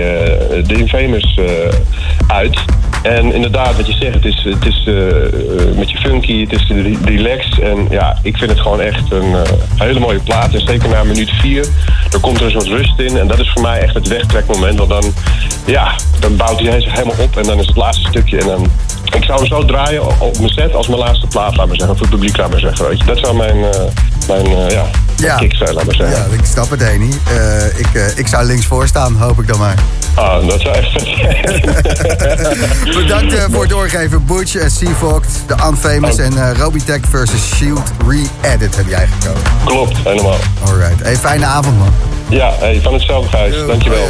The 0.67 0.75
Infamous 0.75 1.39
uit. 2.27 2.59
En 3.03 3.33
inderdaad, 3.35 3.77
wat 3.77 3.87
je 3.87 3.93
zegt, 3.93 4.15
het 4.15 4.25
is, 4.25 4.45
het 4.49 4.67
is 4.67 4.85
met 5.77 5.91
je 5.91 5.97
funky, 5.99 6.41
het 6.41 6.53
is 6.53 6.67
re- 6.69 6.97
relaxed. 7.05 7.59
En 7.59 7.87
ja, 7.91 8.19
ik 8.23 8.37
vind 8.37 8.51
het 8.51 8.61
gewoon 8.61 8.81
echt 8.81 9.11
een 9.13 9.35
hele 9.77 10.01
mooie 10.01 10.19
plaat. 10.19 10.55
En 10.55 10.61
zeker 10.61 10.89
na 10.89 11.03
minuut 11.05 11.31
vier, 11.31 11.67
dan 12.11 12.21
komt 12.21 12.39
er 12.39 12.45
een 12.45 12.51
soort 12.51 12.67
rust 12.67 12.99
in. 12.99 13.19
En 13.19 13.27
dat 13.27 13.39
is 13.39 13.51
voor 13.53 13.63
mij 13.63 13.81
echt 13.81 13.95
het 13.95 14.09
wegtrekmoment. 14.09 14.79
Want 14.79 14.91
dan, 14.91 15.13
ja, 15.65 15.95
dan 16.21 16.37
bouwt 16.37 16.61
hij 16.61 16.81
zich 16.81 16.93
helemaal 16.93 17.17
op. 17.19 17.37
En 17.37 17.43
dan 17.43 17.59
is 17.59 17.67
het 17.67 17.77
laatste 17.77 18.09
stukje. 18.09 18.39
En 18.39 18.47
dan, 18.47 18.67
ik 19.05 19.25
zou 19.25 19.39
hem 19.39 19.47
zo 19.49 19.65
draaien 19.65 20.21
op- 20.21 20.39
mijn 20.39 20.49
set 20.53 20.75
als 20.75 20.87
mijn 20.89 20.99
laatste 21.01 21.27
plaat, 21.27 21.57
laat 21.57 21.67
maar 21.67 21.77
zeggen. 21.77 21.97
Voor 21.97 22.07
het 22.07 22.15
publiek, 22.15 22.37
laat 22.37 22.51
maar 22.51 22.61
zeggen. 22.61 22.89
Weet 22.89 22.99
je. 22.99 23.05
Dat 23.05 23.19
zou 23.19 23.37
mijn, 23.37 23.65
eh, 23.65 23.81
mijn 24.29 24.47
eh, 24.47 24.71
ja, 24.71 24.85
Ja. 25.17 25.37
kick 25.37 25.55
zijn, 25.55 25.75
laat 25.75 25.85
maar 25.85 25.95
zeggen. 25.95 26.17
Ja, 26.31 26.39
ik 26.39 26.45
snap 26.45 26.71
het, 26.71 26.81
Eni. 26.81 27.11
Eh, 27.29 27.67
ik, 27.79 28.13
ik 28.17 28.27
zou 28.27 28.45
links 28.45 28.67
voor 28.67 28.87
staan, 28.87 29.17
hoop 29.17 29.41
ik 29.41 29.47
dan 29.49 29.59
maar. 29.59 29.75
Ah, 30.15 30.49
dat 30.49 30.61
zou 30.61 30.75
echt. 30.75 30.93
Bedankt 33.01 33.35
eh, 33.35 33.45
voor 33.51 33.61
het 33.61 33.71
doorgeven. 33.71 34.27
Butch 34.27 34.55
en 34.57 34.71
Seafox, 34.71 35.27
The 35.47 35.55
Unfamous 35.71 36.19
en 36.19 36.39
eh 36.39 36.59
Robitech 36.59 37.01
versus 37.11 37.57
Shield 37.57 37.93
Re-Edit 38.09 38.77
heb 38.77 38.89
jij 38.89 39.07
gekozen. 39.07 39.49
Klopt, 39.65 39.97
helemaal. 40.05 40.37
Alright. 40.67 41.03
Hey, 41.03 41.17
fijne 41.17 41.45
avond, 41.45 41.79
man. 41.79 41.93
Ja, 42.29 42.53
hey, 42.59 42.81
van 42.83 42.93
hetzelfde, 42.93 43.37
Gijs. 43.37 43.55
Dankjewel. 43.67 44.07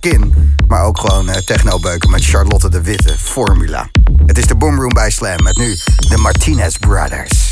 Skin. 0.00 0.54
Maar 0.66 0.84
ook 0.84 0.98
gewoon 0.98 1.28
eh, 1.28 1.36
technobeuken 1.36 2.10
met 2.10 2.24
Charlotte 2.24 2.68
de 2.68 2.82
Witte, 2.82 3.18
Formula. 3.18 3.90
Het 4.26 4.38
is 4.38 4.46
de 4.46 4.54
Boomroom 4.54 4.92
bij 4.92 5.10
Slam 5.10 5.42
met 5.42 5.56
nu 5.56 5.76
de 6.08 6.16
Martinez 6.16 6.76
Brothers. 6.76 7.47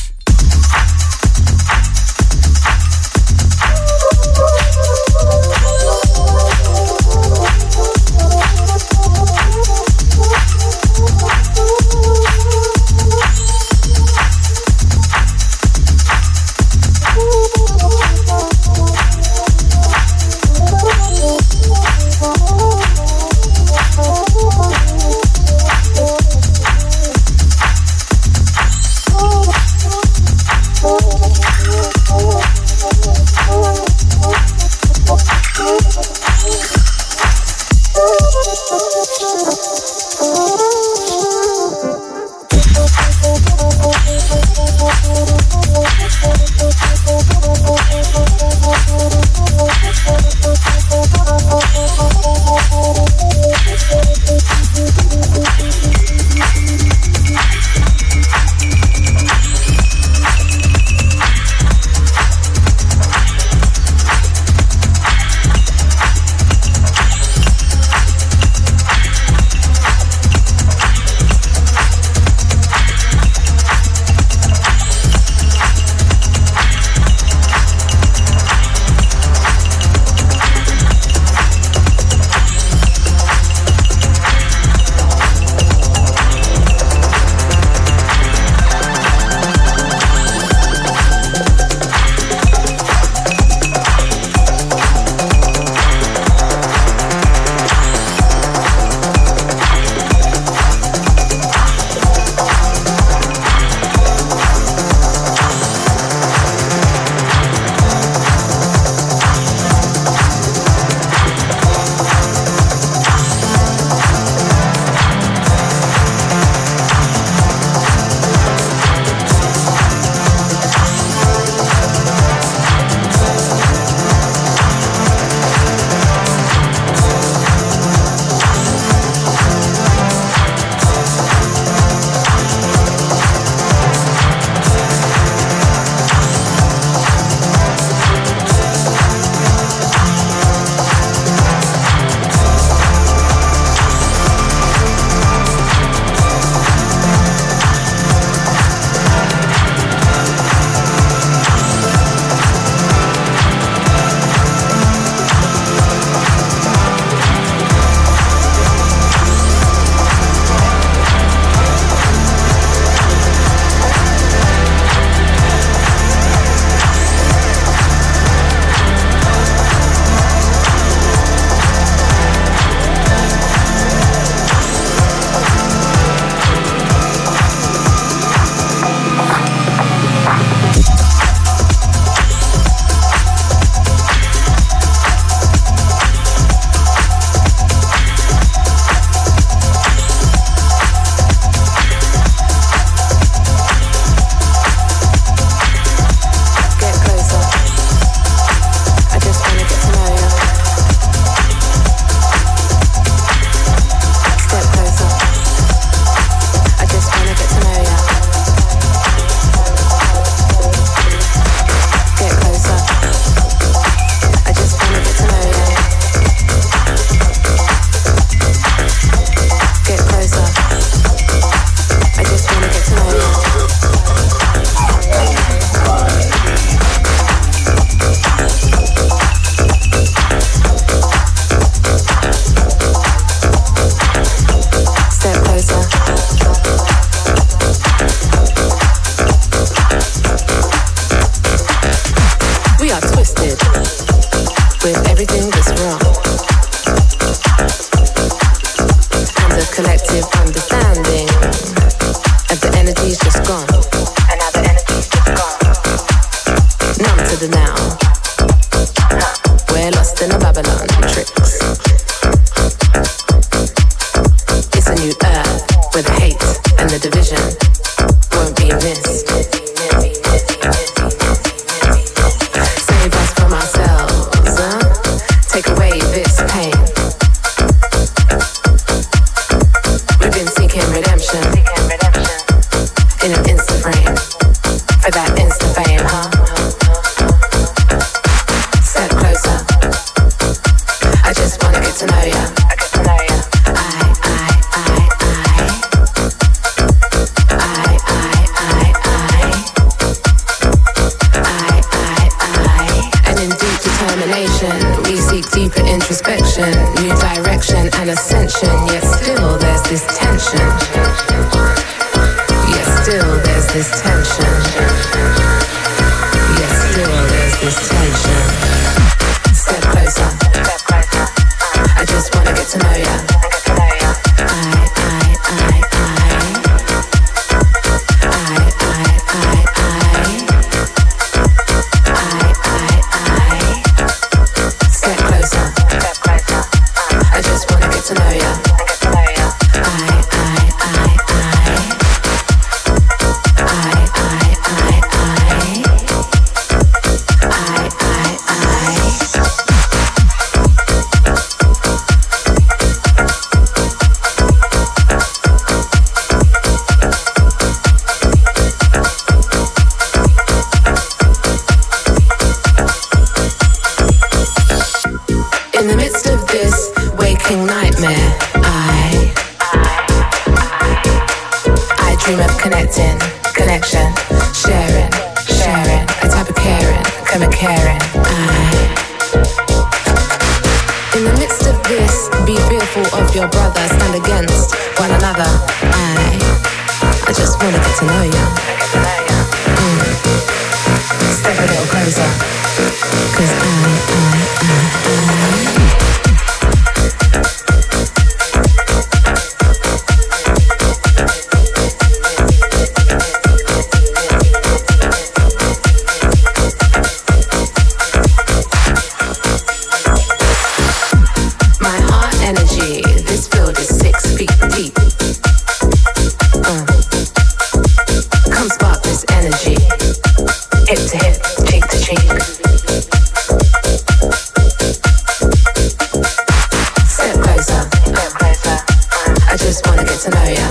I 429.57 429.59
just 429.59 429.87
wanna 429.87 430.05
get 430.05 430.21
to 430.21 430.29
know 430.29 430.45
ya. 430.53 430.69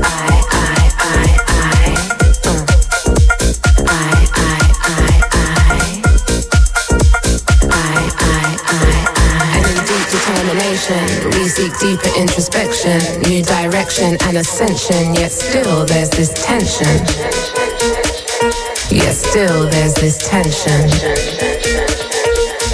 I, 0.00 0.40
I, 0.48 0.88
I, 0.96 0.96
I. 0.96 1.92
I, 2.32 2.56
I, 3.84 4.24
I, 4.32 4.64
I. 4.80 6.00
I, 7.68 7.84
I, 8.16 8.24
I, 8.24 8.64
I. 8.64 9.52
And 9.56 9.64
in 9.68 9.76
deep 9.84 10.06
determination, 10.08 11.04
we 11.36 11.44
seek 11.52 11.76
deeper 11.78 12.08
introspection, 12.18 12.96
new 13.28 13.42
direction 13.42 14.16
and 14.24 14.38
ascension. 14.38 15.14
Yet 15.14 15.30
still 15.30 15.84
there's 15.84 16.08
this 16.08 16.32
tension. 16.42 17.04
Yet 18.88 19.12
still 19.12 19.68
there's 19.68 19.92
this 19.96 20.16
tension. 20.16 20.88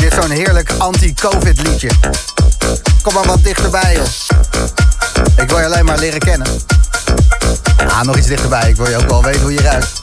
Dit 0.00 0.12
zo'n 0.20 0.30
heerlijk 0.30 0.70
anti-covid 0.78 1.62
liedje. 1.62 1.90
Kom 3.02 3.14
maar 3.14 3.26
wat 3.26 3.44
dichterbij, 3.44 3.94
joh. 3.94 4.06
Ik 5.36 5.48
wil 5.48 5.58
je 5.58 5.64
alleen 5.64 5.84
maar 5.84 5.98
leren 5.98 6.18
kennen. 6.18 6.46
Ah, 7.88 8.02
nog 8.02 8.16
iets 8.16 8.26
dichterbij. 8.26 8.68
Ik 8.68 8.76
wil 8.76 8.88
je 8.88 8.96
ook 8.96 9.08
wel 9.08 9.22
weten 9.22 9.40
hoe 9.40 9.52
je 9.52 9.60
ruikt. 9.60 10.00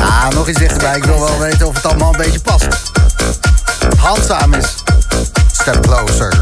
Ah, 0.00 0.28
nog 0.28 0.48
iets 0.48 0.58
dichterbij. 0.58 0.96
Ik 0.96 1.04
wil 1.04 1.20
wel 1.20 1.38
weten 1.38 1.66
of 1.66 1.74
het 1.74 1.86
allemaal 1.86 2.12
een 2.12 2.18
beetje 2.18 2.40
past. 2.40 2.66
Handzaam 3.96 4.54
is. 4.54 4.74
Step 5.52 5.82
closer. 5.82 6.32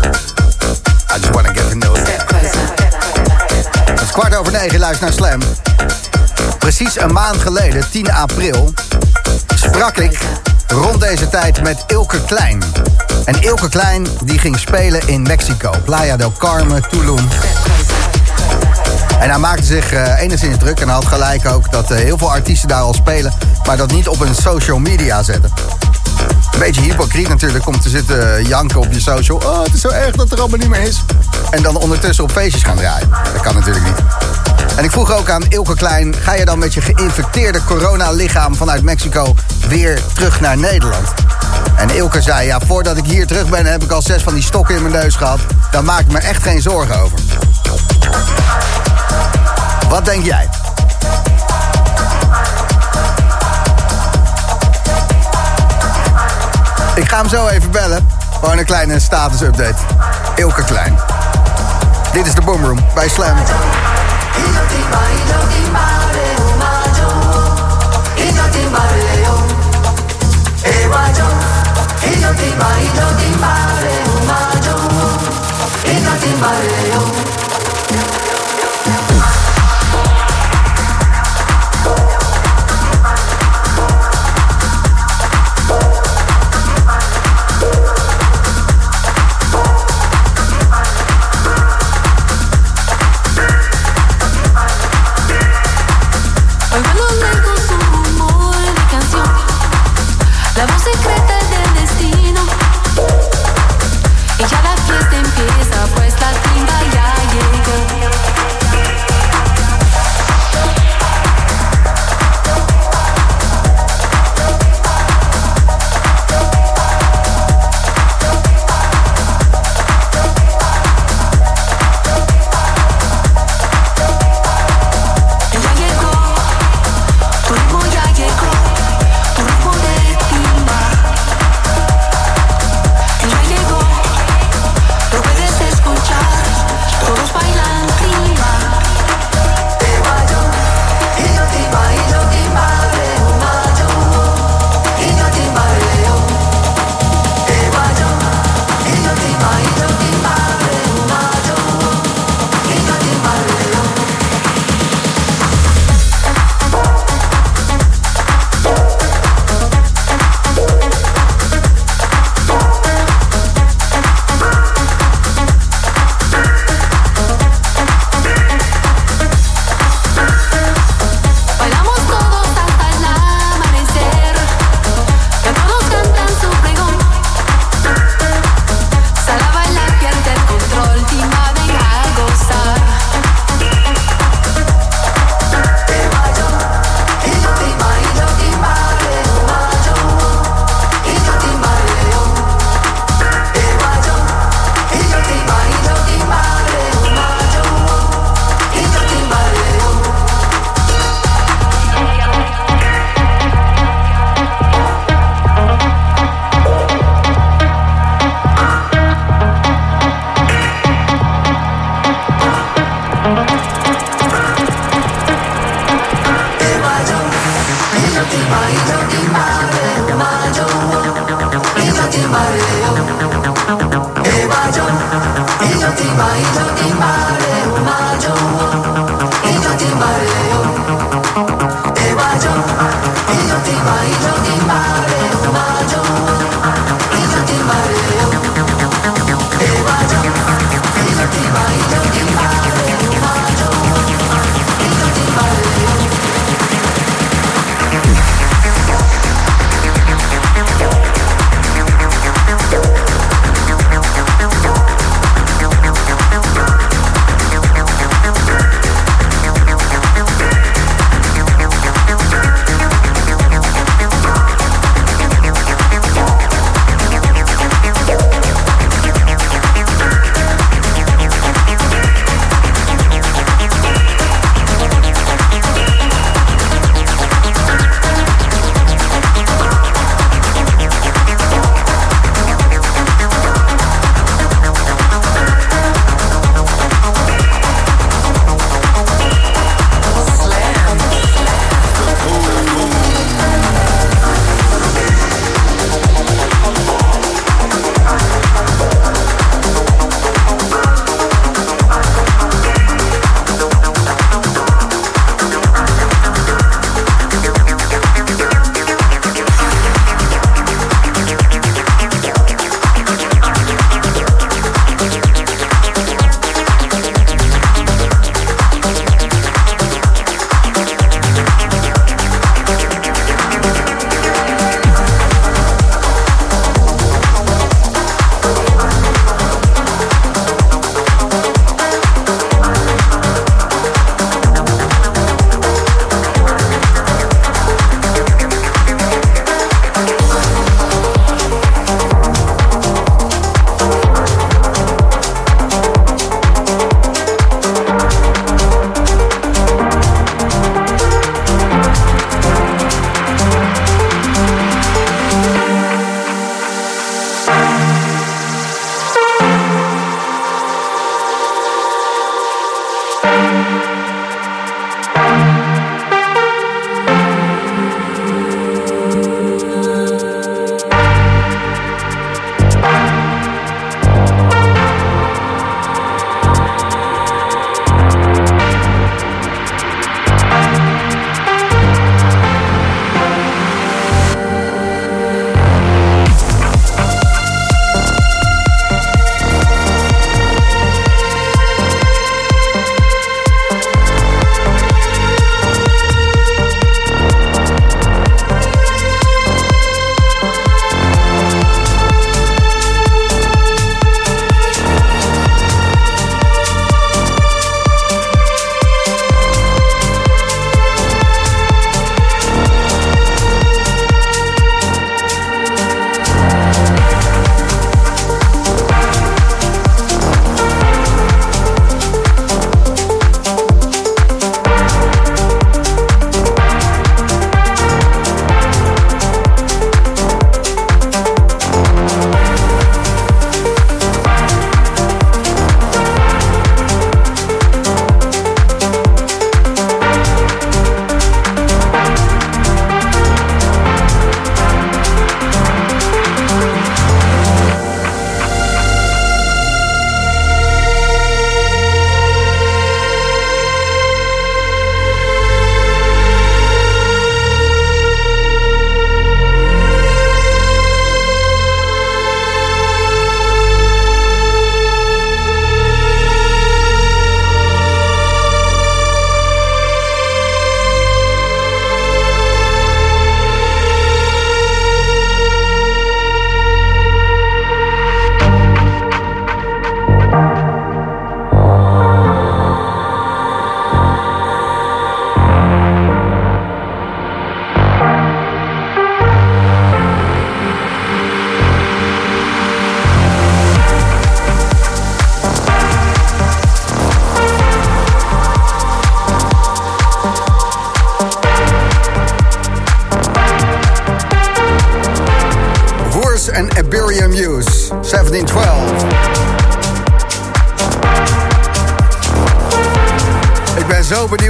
I 1.15 1.21
just 1.21 1.31
wanna 1.35 1.53
get 1.53 1.71
to 1.71 1.79
know 1.79 1.97
you. 1.97 2.07
Step 2.07 2.27
closer. 2.27 2.61
Het 3.91 4.01
is 4.01 4.11
kwart 4.11 4.37
over 4.37 4.53
negen, 4.53 4.79
luister 4.79 5.05
naar 5.05 5.15
Slam. 5.15 5.41
Precies 6.59 7.01
een 7.01 7.13
maand 7.13 7.37
geleden, 7.41 7.91
10 7.91 8.13
april, 8.13 8.75
sprak 9.55 9.97
ik 9.97 10.19
rond 10.73 11.01
deze 11.01 11.29
tijd 11.29 11.63
met 11.63 11.85
Ilke 11.87 12.25
Klein. 12.25 12.63
En 13.25 13.43
Ilke 13.43 13.69
Klein 13.69 14.07
die 14.25 14.39
ging 14.39 14.59
spelen 14.59 15.09
in 15.09 15.23
Mexico. 15.23 15.71
Playa 15.85 16.17
del 16.17 16.33
Carmen, 16.39 16.83
Tulum. 16.91 17.29
En 19.19 19.29
hij 19.31 19.39
maakte 19.39 19.65
zich 19.65 19.93
eh, 19.93 20.21
enigszins 20.21 20.59
druk 20.59 20.81
en 20.81 20.89
had 20.89 21.07
gelijk 21.07 21.47
ook 21.47 21.73
dat 21.73 21.91
eh, 21.91 21.99
heel 21.99 22.19
veel 22.19 22.31
artiesten 22.31 22.69
daar 22.69 22.81
al 22.81 22.95
spelen, 22.95 23.33
maar 23.67 23.77
dat 23.77 23.93
niet 23.93 24.09
op 24.09 24.19
hun 24.19 24.35
social 24.35 24.79
media 24.79 25.23
zetten. 25.23 25.53
Een 26.53 26.59
beetje 26.59 26.81
hypocriet 26.81 27.29
natuurlijk 27.29 27.67
om 27.67 27.81
te 27.81 27.89
zitten 27.89 28.45
janken 28.45 28.81
op 28.81 28.93
je 28.93 29.01
social. 29.01 29.39
Oh, 29.39 29.63
het 29.63 29.75
is 29.75 29.81
zo 29.81 29.89
erg 29.89 30.17
dat 30.17 30.33
er 30.33 30.39
allemaal 30.39 30.59
niet 30.59 30.69
meer 30.69 30.83
is. 30.83 31.05
En 31.51 31.63
dan 31.63 31.77
ondertussen 31.77 32.25
op 32.25 32.33
feestjes 32.33 32.63
gaan 32.63 32.77
draaien. 32.77 33.09
Dat 33.33 33.43
kan 33.43 33.55
natuurlijk 33.55 33.85
niet. 33.85 33.97
En 34.77 34.85
ik 34.85 34.91
vroeg 34.91 35.13
ook 35.13 35.31
aan 35.31 35.43
Ilke 35.49 35.75
Klein... 35.75 36.15
ga 36.15 36.35
je 36.35 36.45
dan 36.45 36.59
met 36.59 36.75
je 36.75 36.81
geïnfecteerde 36.81 37.65
coronalichaam 37.65 38.55
vanuit 38.55 38.83
Mexico 38.83 39.35
weer 39.69 40.03
terug 40.15 40.41
naar 40.41 40.59
Nederland. 40.59 41.13
En 41.77 41.91
Ilke 41.91 42.23
zei, 42.23 42.47
ja, 42.47 42.61
voordat 42.67 42.97
ik 42.97 43.05
hier 43.05 43.27
terug 43.27 43.49
ben 43.49 43.67
heb 43.67 43.83
ik 43.83 43.91
al 43.91 44.03
zes 44.03 44.23
van 44.23 44.35
die 44.35 44.43
stokken 44.43 44.75
in 44.75 44.83
mijn 44.83 44.95
neus 44.95 45.15
gehad. 45.15 45.41
Daar 45.71 45.85
maak 45.85 46.01
ik 46.01 46.13
me 46.13 46.19
echt 46.19 46.43
geen 46.43 46.63
zorgen 46.63 47.01
over. 47.01 47.19
Wat 49.89 50.05
denk 50.05 50.25
jij? 50.25 50.49
Ik 56.95 57.09
ga 57.09 57.17
hem 57.17 57.29
zo 57.29 57.47
even 57.47 57.71
bellen. 57.71 58.09
voor 58.41 58.53
een 58.53 58.65
kleine 58.65 59.01
status-update. 59.01 59.75
Ilke 60.37 60.65
Klein. 60.65 60.99
Dit 62.13 62.27
is 62.27 62.35
de 62.35 62.43
Boomroom 62.43 62.79
bij 62.95 63.09
Slam. 63.09 63.37
bacio 71.03 71.27
e 72.01 72.11
io 72.11 72.33
ti 72.35 72.55
bacio, 72.57 73.15
ti 73.17 73.37
mare 73.39 74.03
un 74.15 74.27
e 75.83 75.93
io 75.93 76.17
ti 76.19 76.35
mareo 76.39 77.32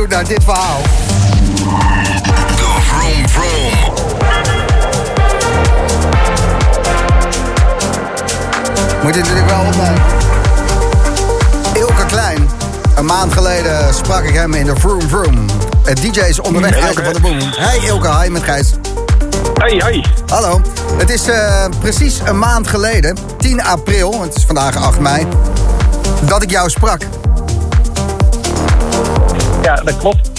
naar 0.09 0.24
dit 0.24 0.45
verhaal. 0.45 0.81
De 2.57 2.81
vroom 2.81 3.29
vroom. 3.29 3.93
Moet 9.03 9.15
je 9.15 9.20
natuurlijk 9.20 9.49
wel 9.49 9.61
opnemen. 9.66 10.03
Ilke 11.74 12.07
Klein. 12.07 12.49
Een 12.97 13.05
maand 13.07 13.33
geleden 13.33 13.95
sprak 13.95 14.23
ik 14.23 14.35
hem 14.35 14.55
in 14.55 14.65
de 14.65 14.77
Vroom 14.77 15.09
Vroom. 15.09 15.47
Het 15.83 15.97
DJ 15.97 16.20
is 16.20 16.41
onderweg 16.41 16.77
uit 16.77 17.01
van 17.05 17.12
de 17.12 17.20
Boom. 17.20 17.39
Hey 17.41 17.79
Ilke, 17.79 18.19
hi 18.19 18.29
met 18.29 18.43
Gijs. 18.43 18.73
Hey, 19.55 19.83
hi. 19.91 20.03
Hallo. 20.27 20.61
Het 20.97 21.11
is 21.11 21.29
eh, 21.29 21.65
precies 21.81 22.20
een 22.24 22.39
maand 22.39 22.69
geleden, 22.69 23.16
10 23.39 23.62
april, 23.62 24.23
het 24.23 24.37
is 24.37 24.45
vandaag 24.45 24.77
8 24.77 25.01
mei, 25.01 25.27
dat 26.20 26.43
ik 26.43 26.51
jou 26.51 26.70
sprak. 26.70 27.01
Dat 29.84 29.96
klopt. 29.96 30.30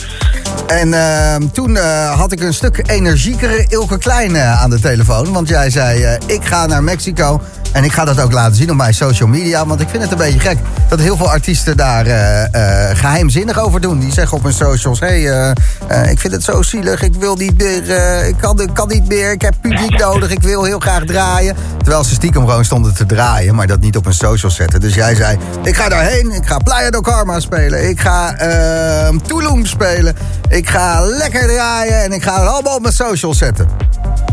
En 0.67 0.93
eh, 0.93 1.35
toen 1.51 1.77
eh, 1.77 2.17
had 2.19 2.31
ik 2.31 2.41
een 2.41 2.53
stuk 2.53 2.83
energiekere 2.89 3.65
Ilke 3.67 3.97
Klein 3.97 4.37
aan 4.37 4.69
de 4.69 4.79
telefoon. 4.79 5.33
Want 5.33 5.47
jij 5.47 5.69
zei, 5.69 6.03
eh, 6.03 6.35
ik 6.35 6.45
ga 6.45 6.65
naar 6.65 6.83
Mexico. 6.83 7.41
En 7.71 7.83
ik 7.83 7.91
ga 7.91 8.05
dat 8.05 8.21
ook 8.21 8.31
laten 8.31 8.55
zien 8.55 8.69
op 8.69 8.75
mijn 8.75 8.93
social 8.93 9.29
media. 9.29 9.65
Want 9.65 9.81
ik 9.81 9.89
vind 9.89 10.03
het 10.03 10.11
een 10.11 10.17
beetje 10.17 10.39
gek 10.39 10.57
dat 10.89 10.99
heel 10.99 11.17
veel 11.17 11.29
artiesten 11.29 11.77
daar 11.77 12.05
eh, 12.05 12.43
eh, 12.43 12.97
geheimzinnig 12.97 13.59
over 13.59 13.81
doen. 13.81 13.99
Die 13.99 14.11
zeggen 14.11 14.37
op 14.37 14.43
hun 14.43 14.53
socials, 14.53 14.99
hé, 14.99 15.21
hey, 15.23 15.53
eh, 15.87 16.11
ik 16.11 16.19
vind 16.19 16.33
het 16.33 16.43
zo 16.43 16.61
zielig. 16.61 17.01
Ik 17.01 17.13
wil 17.13 17.35
niet 17.35 17.57
meer, 17.57 17.89
ik, 18.27 18.35
kan, 18.37 18.69
kan 18.73 18.87
niet 18.87 19.07
meer. 19.07 19.31
Ik 19.31 19.41
heb 19.41 19.53
publiek 19.61 19.99
nodig. 19.99 20.29
Ik 20.29 20.41
wil 20.41 20.63
heel 20.63 20.79
graag 20.79 21.03
draaien. 21.05 21.55
Terwijl 21.77 22.03
ze 22.03 22.13
stiekem 22.13 22.47
gewoon 22.47 22.65
stonden 22.65 22.93
te 22.93 23.05
draaien. 23.05 23.55
Maar 23.55 23.67
dat 23.67 23.79
niet 23.79 23.97
op 23.97 24.03
hun 24.03 24.13
socials 24.13 24.55
zetten. 24.55 24.79
Dus 24.79 24.93
jij 24.93 25.15
zei, 25.15 25.37
ik 25.63 25.75
ga 25.75 25.89
daarheen. 25.89 26.31
Ik 26.31 26.47
ga 26.47 26.57
Playa 26.57 26.89
del 26.89 27.01
Karma 27.01 27.39
spelen. 27.39 27.89
Ik 27.89 27.99
ga 27.99 28.35
eh, 28.35 29.15
Tulum 29.27 29.65
spelen. 29.65 30.15
Ik 30.49 30.69
ga 30.69 31.01
lekker 31.01 31.47
draaien. 31.47 32.03
En 32.03 32.11
ik 32.11 32.23
ga 32.23 32.39
het 32.39 32.49
allemaal 32.49 32.75
op 32.75 32.81
mijn 32.81 32.93
socials 32.93 33.37
zetten. 33.37 33.67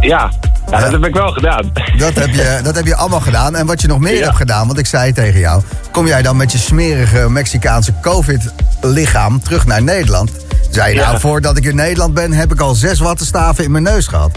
Ja. 0.00 0.30
Ja, 0.70 0.80
dat 0.80 0.92
heb 0.92 1.04
ik 1.06 1.14
wel 1.14 1.32
gedaan. 1.32 1.72
Dat 1.96 2.14
heb, 2.14 2.28
je, 2.30 2.60
dat 2.62 2.74
heb 2.74 2.86
je 2.86 2.94
allemaal 2.96 3.20
gedaan. 3.20 3.56
En 3.56 3.66
wat 3.66 3.80
je 3.80 3.86
nog 3.88 3.98
meer 3.98 4.14
Ja. 4.16 4.24
hebt 4.24 4.36
gedaan, 4.36 4.66
want 4.66 4.78
ik 4.78 4.86
zei 4.86 5.12
tegen 5.12 5.40
jou... 5.40 5.62
kom 5.90 6.06
jij 6.06 6.22
dan 6.22 6.36
met 6.36 6.52
je 6.52 6.58
smerige 6.58 7.30
Mexicaanse 7.30 7.92
COVID-lichaam 8.00 9.42
terug 9.42 9.66
naar 9.66 9.82
Nederland? 9.82 10.30
Zei 10.70 10.88
je, 10.92 10.94
Ja. 11.00 11.06
nou, 11.06 11.20
voordat 11.20 11.56
ik 11.56 11.64
in 11.64 11.76
Nederland 11.76 12.14
ben... 12.14 12.32
heb 12.32 12.52
ik 12.52 12.60
al 12.60 12.74
zes 12.74 12.98
wattenstaven 12.98 13.64
in 13.64 13.70
mijn 13.70 13.84
neus 13.84 14.06
gehad. 14.06 14.30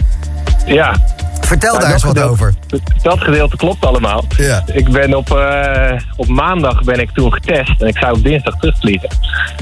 Ja. 0.66 0.96
Vertel 1.40 1.70
Nou, 1.72 1.82
daar 1.84 1.92
eens 1.92 2.02
wat 2.02 2.12
gedeelte- 2.12 2.32
over. 2.32 2.54
Dat 3.02 3.18
gedeelte 3.20 3.56
klopt 3.56 3.84
allemaal. 3.84 4.24
Ja. 4.36 4.62
Ik 4.66 4.88
ben 4.92 5.14
op, 5.14 5.30
eh, 5.36 6.00
op 6.16 6.26
maandag 6.28 6.82
ben 6.84 7.00
ik 7.00 7.10
toen 7.10 7.32
getest 7.32 7.80
en 7.82 7.86
ik 7.86 7.98
zou 7.98 8.16
op 8.16 8.22
dinsdag 8.24 8.54
terugvliegen. 8.58 9.08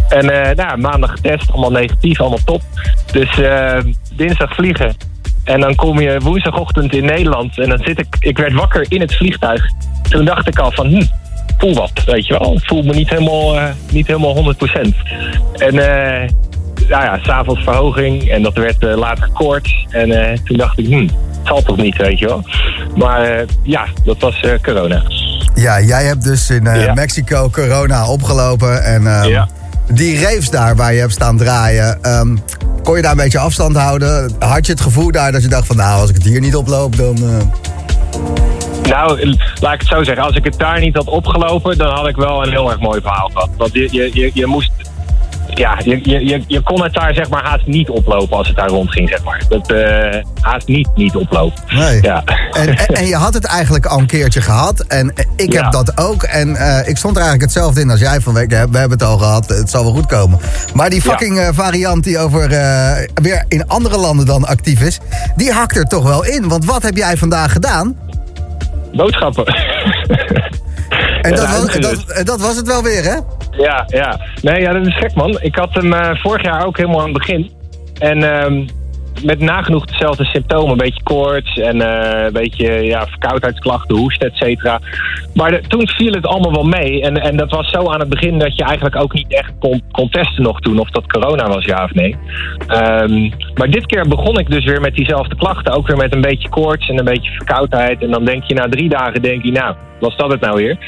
En 0.09 0.31
eh, 0.49 0.57
nou, 0.57 0.79
maandag 0.81 1.11
getest, 1.11 1.51
allemaal 1.53 1.71
negatief, 1.71 2.21
allemaal 2.21 2.39
top. 2.45 2.63
Dus 3.13 3.39
eh, 3.41 3.79
dinsdag 4.17 4.55
vliegen. 4.55 4.97
En 5.45 5.61
dan 5.61 5.75
kom 5.75 6.01
je 6.01 6.21
woensdagochtend 6.23 6.95
in 6.95 7.05
Nederland 7.05 7.59
en 7.59 7.69
dan 7.69 7.79
zit 7.85 7.99
ik, 7.99 8.17
ik 8.19 8.39
werd 8.39 8.53
wakker 8.53 8.87
in 8.89 9.01
het 9.01 9.15
vliegtuig. 9.17 9.65
Toen 10.09 10.25
dacht 10.25 10.49
ik 10.49 10.59
al 10.59 10.73
van, 10.73 10.87
hm, 10.87 11.05
voel 11.59 11.75
wat, 11.75 12.05
weet 12.07 12.27
je 12.27 12.39
wel. 12.39 12.53
Ik 12.55 12.65
voel 12.67 12.83
me 12.83 12.95
niet 12.95 13.09
helemaal, 13.09 13.59
eh, 13.59 13.65
niet 13.91 14.07
helemaal 14.07 14.35
100%. 14.35 14.95
En 15.57 15.79
eh, 15.79 16.29
nou 16.89 17.05
ja, 17.05 17.19
s'avonds 17.23 17.63
verhoging 17.63 18.31
en 18.31 18.43
dat 18.43 18.55
werd 18.55 18.85
eh, 18.85 18.97
later 18.97 19.29
koorts. 19.33 19.87
En 19.91 20.41
toen 20.45 20.57
dacht 20.57 20.79
ik, 20.79 20.87
hm, 20.87 21.01
het 21.03 21.11
zal 21.45 21.63
toch 21.63 21.77
niet, 21.77 21.97
weet 21.97 22.19
je 22.19 22.27
wel. 22.27 22.45
Maar 22.97 23.23
eh, 23.23 23.47
ja, 23.63 23.87
dat 24.05 24.21
was 24.21 24.45
corona. 24.63 25.03
Ja, 25.55 25.81
jij 25.81 26.05
hebt 26.05 26.23
dus 26.25 26.51
in 26.51 26.65
Ja. 26.65 26.95
Mexico 26.95 27.51
corona 27.51 28.09
opgelopen. 28.09 28.85
En 28.85 29.07
ehm, 29.07 29.29
Ja. 29.29 29.49
Die 29.95 30.21
raves 30.21 30.51
daar 30.51 30.77
waar 30.77 30.93
je 30.93 31.01
hebt 31.01 31.13
staan 31.13 31.37
draaien... 31.37 31.99
ehm, 32.03 32.37
kon 32.83 32.97
je 32.97 33.03
daar 33.03 33.11
een 33.11 33.17
beetje 33.17 33.39
afstand 33.39 33.77
houden? 33.77 34.33
Had 34.39 34.67
je 34.67 34.73
het 34.73 34.81
gevoel 34.81 35.11
daar 35.11 35.33
dat 35.33 35.43
je 35.43 35.49
dacht 35.49 35.67
van... 35.67 35.77
nou, 35.77 36.01
als 36.01 36.11
ik 36.11 36.15
het 36.17 36.25
hier 36.25 36.41
niet 36.41 36.57
oploop, 36.57 36.97
dan... 36.97 37.17
eh, 37.17 37.47
Nou, 38.89 39.37
laat 39.61 39.73
ik 39.75 39.81
het 39.81 39.89
zo 39.89 40.05
zeggen. 40.05 40.25
Als 40.25 40.37
ik 40.37 40.45
het 40.45 40.59
daar 40.59 40.81
niet 40.81 40.95
had 40.97 41.07
opgelopen, 41.07 41.79
dan 41.79 41.95
had 41.95 42.09
ik 42.09 42.17
wel 42.17 42.43
een 42.47 42.51
heel 42.51 42.71
erg 42.71 42.81
mooi 42.81 43.01
verhaal 43.01 43.31
gehad. 43.33 43.49
Want 43.57 43.73
je, 43.73 43.89
je, 43.91 44.11
je, 44.13 44.31
je 44.35 44.47
moest... 44.47 44.71
Ja, 45.49 45.79
je, 45.85 46.01
je, 46.03 46.25
je, 46.27 46.43
je 46.47 46.61
kon 46.61 46.83
het 46.83 46.95
daar 46.95 47.15
zeg 47.15 47.29
maar 47.29 47.45
haast 47.45 47.67
niet 47.67 47.89
oplopen 47.89 48.37
als 48.37 48.47
het 48.47 48.57
daar 48.57 48.69
rondging, 48.69 49.09
zeg 49.09 49.25
maar. 49.25 49.43
Dat 49.49 49.71
eh, 49.71 50.23
haast 50.41 50.67
niet 50.67 50.89
niet 50.95 51.17
oplopen. 51.17 51.63
Nee. 51.69 52.03
Ja. 52.03 52.23
En, 52.53 52.69
en, 52.69 52.87
en 52.87 53.07
je 53.07 53.15
had 53.17 53.35
het 53.35 53.45
eigenlijk 53.45 53.87
al 53.87 53.99
een 53.99 54.07
keertje 54.07 54.41
gehad. 54.41 54.81
En 54.81 55.15
eh, 55.15 55.25
ik 55.37 55.53
heb 55.53 55.63
Ja. 55.63 55.71
dat 55.71 55.99
ook. 55.99 56.23
En 56.23 56.57
eh, 56.57 56.89
ik 56.89 56.97
stond 56.97 57.17
er 57.17 57.23
eigenlijk 57.23 57.53
hetzelfde 57.53 57.81
in 57.81 57.91
als 57.91 58.01
jij. 58.01 58.21
Van 58.21 58.35
we, 58.35 58.47
we 58.47 58.55
hebben 58.57 58.91
het 58.91 59.03
al 59.03 59.19
gehad. 59.19 59.49
Het 59.49 59.71
zal 59.71 59.83
wel 59.85 59.93
goed 59.93 60.07
komen. 60.07 60.39
Maar 60.75 60.91
die 60.91 61.01
fucking 61.01 61.51
variant 61.55 62.05
die 62.05 62.19
over 62.19 62.49
weer 63.15 63.45
in 63.49 63.67
andere 63.67 63.97
landen 63.97 64.27
dan 64.27 64.45
actief 64.45 64.81
is. 64.81 64.99
Die 65.37 65.53
hakt 65.53 65.77
er 65.77 65.85
toch 65.85 66.03
wel 66.03 66.25
in. 66.25 66.49
Want 66.49 66.65
wat 66.65 66.83
heb 66.83 66.97
jij 66.97 67.17
vandaag 67.17 67.53
gedaan? 67.53 67.97
Boodschappen. 68.93 69.45
En 71.23 71.35
dat, 71.35 71.49
was, 71.49 71.81
dat, 71.81 72.27
dat 72.27 72.41
was 72.41 72.57
het 72.57 72.67
wel 72.67 72.83
weer, 72.83 73.03
hè? 73.03 73.17
Ja, 73.63 73.85
ja. 73.87 74.21
Nee, 74.43 74.61
ja, 74.61 74.73
dat 74.73 74.87
is 74.87 74.97
gek, 74.97 75.15
man. 75.15 75.39
Ik 75.41 75.57
had 75.57 75.75
hem 75.75 75.93
eh, 75.93 76.17
vorig 76.23 76.43
jaar 76.43 76.67
ook 76.67 76.77
helemaal 76.77 77.01
aan 77.01 77.09
het 77.09 77.19
begin. 77.19 77.51
En 77.99 78.23
ehm, 78.23 78.67
met 79.25 79.41
nagenoeg 79.41 79.87
dezelfde 79.87 80.25
symptomen. 80.25 80.71
Een 80.71 80.77
beetje 80.77 81.03
koorts 81.03 81.59
en 81.59 81.81
eh, 81.81 82.25
een 82.25 82.33
beetje 82.33 82.73
ja, 82.73 83.07
verkoudheidsklachten, 83.07 83.97
hoest, 83.97 84.23
et 84.23 84.37
cetera. 84.37 84.81
Maar 85.35 85.61
toen 85.61 85.89
viel 85.89 86.13
het 86.13 86.27
allemaal 86.27 86.53
wel 86.53 86.81
mee. 86.81 87.03
En, 87.03 87.17
en 87.17 87.37
dat 87.37 87.51
was 87.51 87.71
zo 87.71 87.91
aan 87.91 88.01
het 88.01 88.09
begin 88.09 88.39
dat 88.39 88.57
je 88.57 88.65
eigenlijk 88.65 88.97
ook 88.97 89.13
niet 89.13 89.33
echt 89.35 89.53
kon, 89.59 89.83
kon 89.91 90.09
testen 90.09 90.43
nog 90.43 90.61
toen... 90.61 90.79
of 90.79 90.91
dat 90.91 91.07
corona 91.07 91.49
was, 91.49 91.65
ja 91.65 91.85
of 91.85 91.95
nee. 91.95 92.17
Ehm, 92.67 93.31
maar 93.55 93.71
dit 93.71 93.87
keer 93.87 94.09
begon 94.09 94.39
ik 94.39 94.51
dus 94.51 94.65
weer 94.65 94.81
met 94.81 94.95
diezelfde 94.95 95.37
klachten. 95.37 95.73
Ook 95.73 95.87
weer 95.87 95.97
met 95.97 96.15
een 96.15 96.21
beetje 96.21 96.49
koorts 96.49 96.89
en 96.89 96.99
een 96.99 97.05
beetje 97.05 97.31
verkoudheid. 97.31 98.03
En 98.03 98.11
dan 98.11 98.25
denk 98.25 98.45
je 98.45 98.55
na 98.55 98.69
drie 98.69 98.89
dagen, 98.89 99.23
denk 99.23 99.45
je, 99.45 99.53
nou, 99.53 99.75
was 100.01 100.17
dat 100.17 100.31
het 100.31 100.41
nou 100.41 100.57
weer? 100.57 100.79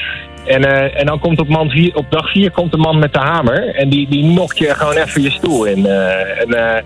En, 0.45 0.63
eh, 0.63 0.99
en 0.99 1.05
dan 1.05 1.19
komt 1.19 1.39
op, 1.39 1.47
man 1.47 1.91
op 1.93 2.05
dag 2.09 2.31
vier 2.31 2.51
komt 2.51 2.71
de 2.71 2.77
man 2.77 2.99
met 2.99 3.13
de 3.13 3.19
hamer. 3.19 3.75
En 3.75 3.89
die, 3.89 4.09
die 4.09 4.23
nokt 4.23 4.57
je 4.57 4.75
gewoon 4.75 4.95
even 4.95 5.21
je 5.21 5.31
stoel 5.31 5.65
in. 5.65 5.85
eh, 5.85 6.41
en 6.41 6.83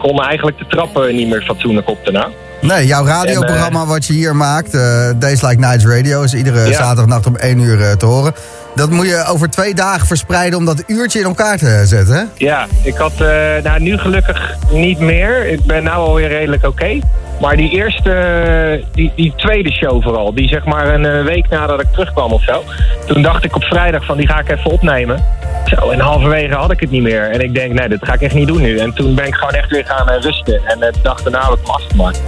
kon 0.00 0.22
eigenlijk 0.22 0.58
de 0.58 0.66
trappen 0.68 1.16
niet 1.16 1.28
meer 1.28 1.42
fatsoenlijk 1.42 1.88
op 1.88 1.98
daarna. 2.04 2.28
Nee, 2.60 2.86
jouw 2.86 3.04
radioprogramma 3.06 3.86
wat 3.86 4.06
je 4.06 4.12
hier 4.12 4.36
maakt, 4.36 4.74
eh, 4.74 5.10
Days 5.16 5.42
Like 5.42 5.58
Nights 5.60 5.84
Radio, 5.86 6.22
is 6.22 6.34
iedere 6.34 6.66
Ja. 6.68 6.72
zaterdagnacht 6.72 7.26
om 7.26 7.36
1 7.38 7.58
uur 7.58 7.80
eh, 7.80 7.92
te 7.92 8.06
horen. 8.06 8.34
Dat 8.74 8.90
moet 8.90 9.06
je 9.06 9.24
over 9.28 9.50
twee 9.50 9.74
dagen 9.74 10.06
verspreiden 10.06 10.58
om 10.58 10.64
dat 10.64 10.82
uurtje 10.86 11.18
in 11.18 11.24
elkaar 11.24 11.58
te 11.58 11.82
zetten, 11.84 12.14
hè? 12.14 12.22
Ja, 12.36 12.66
ik 12.82 12.94
had 12.96 13.12
eh, 13.12 13.28
nou, 13.62 13.80
nu 13.80 13.98
gelukkig 13.98 14.54
niet 14.70 14.98
meer. 14.98 15.46
Ik 15.46 15.64
ben 15.64 15.82
nou 15.84 15.96
alweer 16.06 16.28
redelijk 16.28 16.66
oké. 16.66 16.98
Maar 17.40 17.56
die 17.56 17.70
eerste, 17.70 18.84
die, 18.92 19.12
die 19.16 19.32
tweede 19.36 19.72
show 19.72 20.02
vooral, 20.02 20.34
die 20.34 20.48
zeg 20.48 20.64
maar 20.64 20.94
een 20.94 21.06
eh, 21.06 21.24
week 21.24 21.48
nadat 21.48 21.80
ik 21.80 21.86
terugkwam 21.92 22.32
of 22.32 22.42
zo. 22.42 22.64
Toen 23.06 23.22
dacht 23.22 23.44
ik 23.44 23.56
op 23.56 23.64
vrijdag 23.64 24.04
van 24.04 24.16
die 24.16 24.26
ga 24.26 24.40
ik 24.40 24.50
even 24.50 24.70
opnemen. 24.70 25.24
Zo, 25.64 25.90
en 25.90 26.00
halverwege 26.00 26.54
had 26.54 26.70
ik 26.70 26.80
het 26.80 26.90
niet 26.90 27.02
meer. 27.02 27.30
En 27.30 27.40
ik 27.40 27.54
denk, 27.54 27.72
nee, 27.72 27.88
dat 27.88 27.98
ga 28.02 28.12
ik 28.12 28.20
echt 28.20 28.34
niet 28.34 28.46
doen 28.46 28.60
nu. 28.60 28.78
En 28.78 28.92
toen 28.92 29.14
ben 29.14 29.26
ik 29.26 29.34
gewoon 29.34 29.54
echt 29.54 29.70
weer 29.70 29.84
gaan 29.84 30.08
eh, 30.08 30.20
rusten. 30.20 30.60
En 30.66 30.82
eh, 30.82 30.92
de 30.92 30.98
dag 31.02 31.22
daarna 31.22 31.40
heb 31.40 31.52
ik 31.52 31.66
hem 31.66 31.74
afgemaakt. 31.74 32.20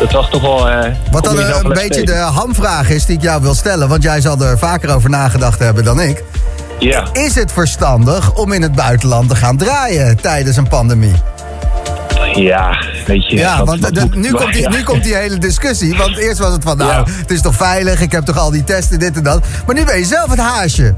Dat 0.00 0.12
was 0.12 0.30
toch 0.30 0.42
wel... 0.42 0.68
Wat 1.10 1.24
dan 1.24 1.38
een 1.38 1.72
beetje 1.72 2.04
de 2.04 2.14
hamvraag 2.14 2.90
is 2.90 3.06
die 3.06 3.16
ik 3.16 3.22
jou 3.22 3.42
wil 3.42 3.54
stellen, 3.54 3.88
want 3.88 4.02
jij 4.02 4.20
zal 4.20 4.40
er 4.40 4.58
vaker 4.58 4.94
over 4.94 5.10
nagedacht 5.10 5.58
hebben 5.58 5.84
dan 5.84 6.00
ik. 6.00 6.24
Ja. 6.78 7.04
Is 7.12 7.34
het 7.34 7.52
verstandig 7.52 8.34
om 8.34 8.52
in 8.52 8.62
het 8.62 8.74
buitenland 8.74 9.28
te 9.28 9.36
gaan 9.36 9.56
draaien 9.56 10.16
tijdens 10.16 10.56
een 10.56 10.68
pandemie? 10.68 11.14
Ja, 12.32 12.76
weet 13.06 13.26
je. 13.30 13.36
Ja, 13.36 13.64
want 13.64 14.14
nu, 14.14 14.30
komt 14.30 14.52
die, 14.52 14.62
ja. 14.68 14.68
nu 14.70 14.82
komt 14.82 15.02
die 15.04 15.14
hele 15.14 15.38
discussie. 15.38 15.96
Want 15.96 16.16
eerst 16.16 16.38
was 16.38 16.52
het 16.52 16.62
van, 16.62 16.76
nou, 16.76 16.90
Ja. 16.90 17.04
het 17.20 17.30
is 17.30 17.40
toch 17.42 17.54
veilig, 17.54 18.00
ik 18.00 18.12
heb 18.12 18.24
toch 18.24 18.38
al 18.38 18.50
die 18.50 18.64
testen, 18.64 18.98
dit 18.98 19.16
en 19.16 19.22
dat. 19.22 19.42
Maar 19.66 19.74
nu 19.74 19.84
ben 19.84 19.98
je 19.98 20.04
zelf 20.04 20.30
het 20.30 20.38
haasje. 20.38 20.94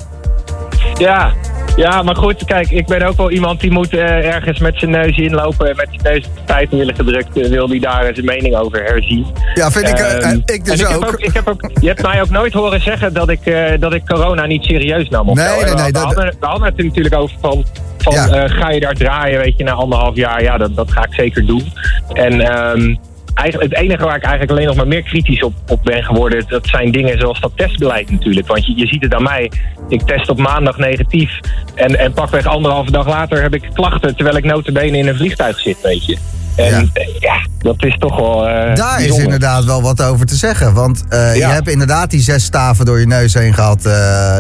Ja. 0.99 1.33
ja, 1.77 2.03
maar 2.03 2.17
goed, 2.17 2.45
kijk, 2.45 2.71
ik 2.71 2.87
ben 2.87 3.03
ook 3.03 3.17
wel 3.17 3.31
iemand 3.31 3.61
die 3.61 3.71
moet 3.71 3.93
eh, 3.93 4.35
ergens 4.35 4.59
met 4.59 4.75
zijn 4.79 4.91
neus 4.91 5.17
inlopen 5.17 5.69
en 5.71 5.77
met 5.77 5.87
zijn 5.91 6.03
neus 6.15 6.27
op 6.27 6.35
de 6.37 6.41
feiten 6.53 6.79
willen 6.79 6.95
gedrukt, 6.95 7.37
eh, 7.39 7.49
wil 7.49 7.67
die 7.67 7.81
daar 7.81 8.11
zijn 8.15 8.27
mening 8.27 8.57
over 8.57 8.83
herzien. 8.85 9.27
Ja, 9.55 9.71
vind 9.71 9.89
ik, 9.89 9.99
eh, 9.99 10.31
Ehm, 10.31 10.41
ik 10.45 10.65
dus 10.65 10.81
en 10.81 10.91
ik 10.91 10.97
ook. 10.97 11.05
Heb 11.05 11.19
ik 11.19 11.33
heb 11.35 11.49
ook. 11.49 11.71
Je 11.81 11.87
hebt 11.89 12.03
mij 12.03 12.21
ook 12.23 12.31
nooit 12.31 12.53
horen 12.53 12.81
zeggen 12.81 13.13
dat 13.15 13.29
ik, 13.29 13.41
dat 13.81 13.93
ik 13.95 14.07
corona 14.07 14.47
niet 14.47 14.65
serieus 14.65 15.09
nam. 15.09 15.29
Of 15.29 15.37
Nee, 15.37 15.47
nee, 15.47 15.75
nee, 15.75 15.85
we 15.85 15.93
dat- 15.93 16.03
hadden, 16.03 16.35
we 16.41 16.47
hadden 16.47 16.67
het 16.69 16.79
er 16.79 16.85
natuurlijk 16.85 17.15
over 17.15 17.37
van, 17.41 17.65
van 18.13 18.15
Ja. 18.15 18.29
eh, 18.45 18.51
ga 18.61 18.71
je 18.71 18.81
daar 18.81 18.95
draaien, 18.95 19.39
weet 19.41 19.55
je, 19.57 19.65
na 19.65 19.73
anderhalf 19.73 20.17
jaar. 20.17 20.43
Ja, 20.43 20.57
dat, 20.59 20.77
dat 20.77 20.93
ga 20.93 21.05
ik 21.05 21.15
zeker 21.15 21.47
doen. 21.47 21.73
En 22.13 22.41
ehm, 22.41 22.95
eigenlijk, 23.35 23.73
het 23.73 23.83
enige 23.83 24.05
waar 24.05 24.17
ik 24.17 24.23
eigenlijk 24.23 24.51
alleen 24.53 24.67
nog 24.67 24.77
maar 24.77 24.87
meer 24.87 25.03
kritisch 25.03 25.43
op, 25.43 25.53
op 25.67 25.83
ben 25.85 26.05
geworden, 26.05 26.45
dat 26.49 26.67
zijn 26.67 26.93
dingen 26.93 27.19
zoals 27.19 27.41
dat 27.41 27.53
testbeleid 27.57 28.11
natuurlijk. 28.11 28.47
Want 28.47 28.67
je, 28.67 28.77
je 28.77 28.87
ziet 28.87 29.03
het 29.03 29.15
aan 29.15 29.23
mij. 29.23 29.51
Ik 29.89 30.03
test 30.03 30.29
op 30.29 30.39
maandag 30.39 30.79
negatief 30.79 31.31
en, 31.75 31.99
en 31.99 32.13
pakweg 32.13 32.47
anderhalve 32.47 32.91
dag 32.91 33.07
later 33.07 33.43
heb 33.43 33.55
ik 33.55 33.71
klachten, 33.73 34.15
terwijl 34.17 34.37
ik 34.37 34.45
notabene 34.45 34.99
in 34.99 35.09
een 35.09 35.17
vliegtuig 35.17 35.59
zit, 35.61 35.77
weet 35.83 36.05
je. 36.07 36.17
En 36.57 36.65
Ja. 36.71 36.85
ja, 37.21 37.47
dat 37.59 37.85
is 37.85 37.97
toch 37.99 38.17
wel. 38.17 38.49
eh, 38.49 38.75
Daar 38.75 39.03
is 39.03 39.19
inderdaad 39.19 39.65
wel 39.65 39.83
wat 39.83 40.03
over 40.03 40.27
te 40.27 40.35
zeggen. 40.37 40.75
Want 40.75 41.05
eh, 41.09 41.37
je 41.37 41.45
hebt 41.45 41.69
inderdaad 41.69 42.11
die 42.11 42.21
zes 42.21 42.45
staven 42.45 42.85
door 42.85 42.99
je 43.01 43.07
neus 43.07 43.35
heen 43.35 43.55
gehad. 43.55 43.85
eh, 43.87 43.93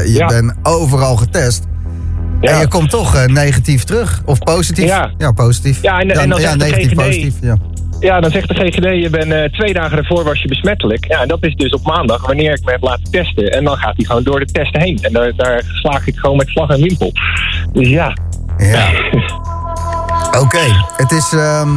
je 0.04 0.12
Ja. 0.12 0.26
bent 0.26 0.54
overal 0.62 1.16
getest. 1.16 1.64
Ja. 2.40 2.50
En 2.52 2.58
je 2.60 2.68
komt 2.68 2.90
toch 2.90 3.14
eh, 3.14 3.24
negatief 3.26 3.84
terug. 3.84 4.22
Of 4.24 4.38
positief. 4.38 4.84
Ja. 5.18 5.32
positief. 5.34 5.82
Ja, 5.82 6.00
en- 6.00 6.10
en 6.10 6.28
dan 6.28 6.40
zegt 6.40 6.52
de 6.52 6.58
negatief, 6.64 6.86
GGD 6.88 6.94
positief. 6.96 7.34
Ja. 7.40 7.56
ja, 8.00 8.20
dan 8.20 8.30
zegt 8.30 8.48
de 8.48 8.54
GGD, 8.54 9.02
je 9.02 9.08
bent 9.10 9.32
eh, 9.32 9.42
twee 9.44 9.72
dagen 9.74 9.98
ervoor 9.98 10.24
was 10.24 10.42
je 10.42 10.48
besmettelijk. 10.48 11.04
Ja, 11.08 11.20
en 11.22 11.28
dat 11.28 11.38
is 11.44 11.54
dus 11.54 11.70
op 11.72 11.82
maandag, 11.86 12.26
wanneer 12.26 12.52
ik 12.52 12.64
me 12.64 12.70
heb 12.70 12.82
laten 12.82 13.10
testen. 13.10 13.52
En 13.52 13.64
dan 13.64 13.76
gaat 13.76 13.96
hij 13.96 14.04
gewoon 14.04 14.22
door 14.22 14.38
de 14.40 14.46
testen 14.46 14.80
heen. 14.80 14.98
En 15.02 15.12
daar, 15.12 15.32
daar 15.36 15.62
slaag 15.72 16.06
ik 16.06 16.16
gewoon 16.16 16.36
met 16.36 16.50
vlag 16.52 16.68
en 16.68 16.82
wimpel. 16.82 17.12
Dus 17.72 17.88
ja. 17.88 18.16
Ja. 18.58 18.88
Oké, 20.42 20.60
het 20.96 21.10
is... 21.12 21.32
ehm, 21.32 21.68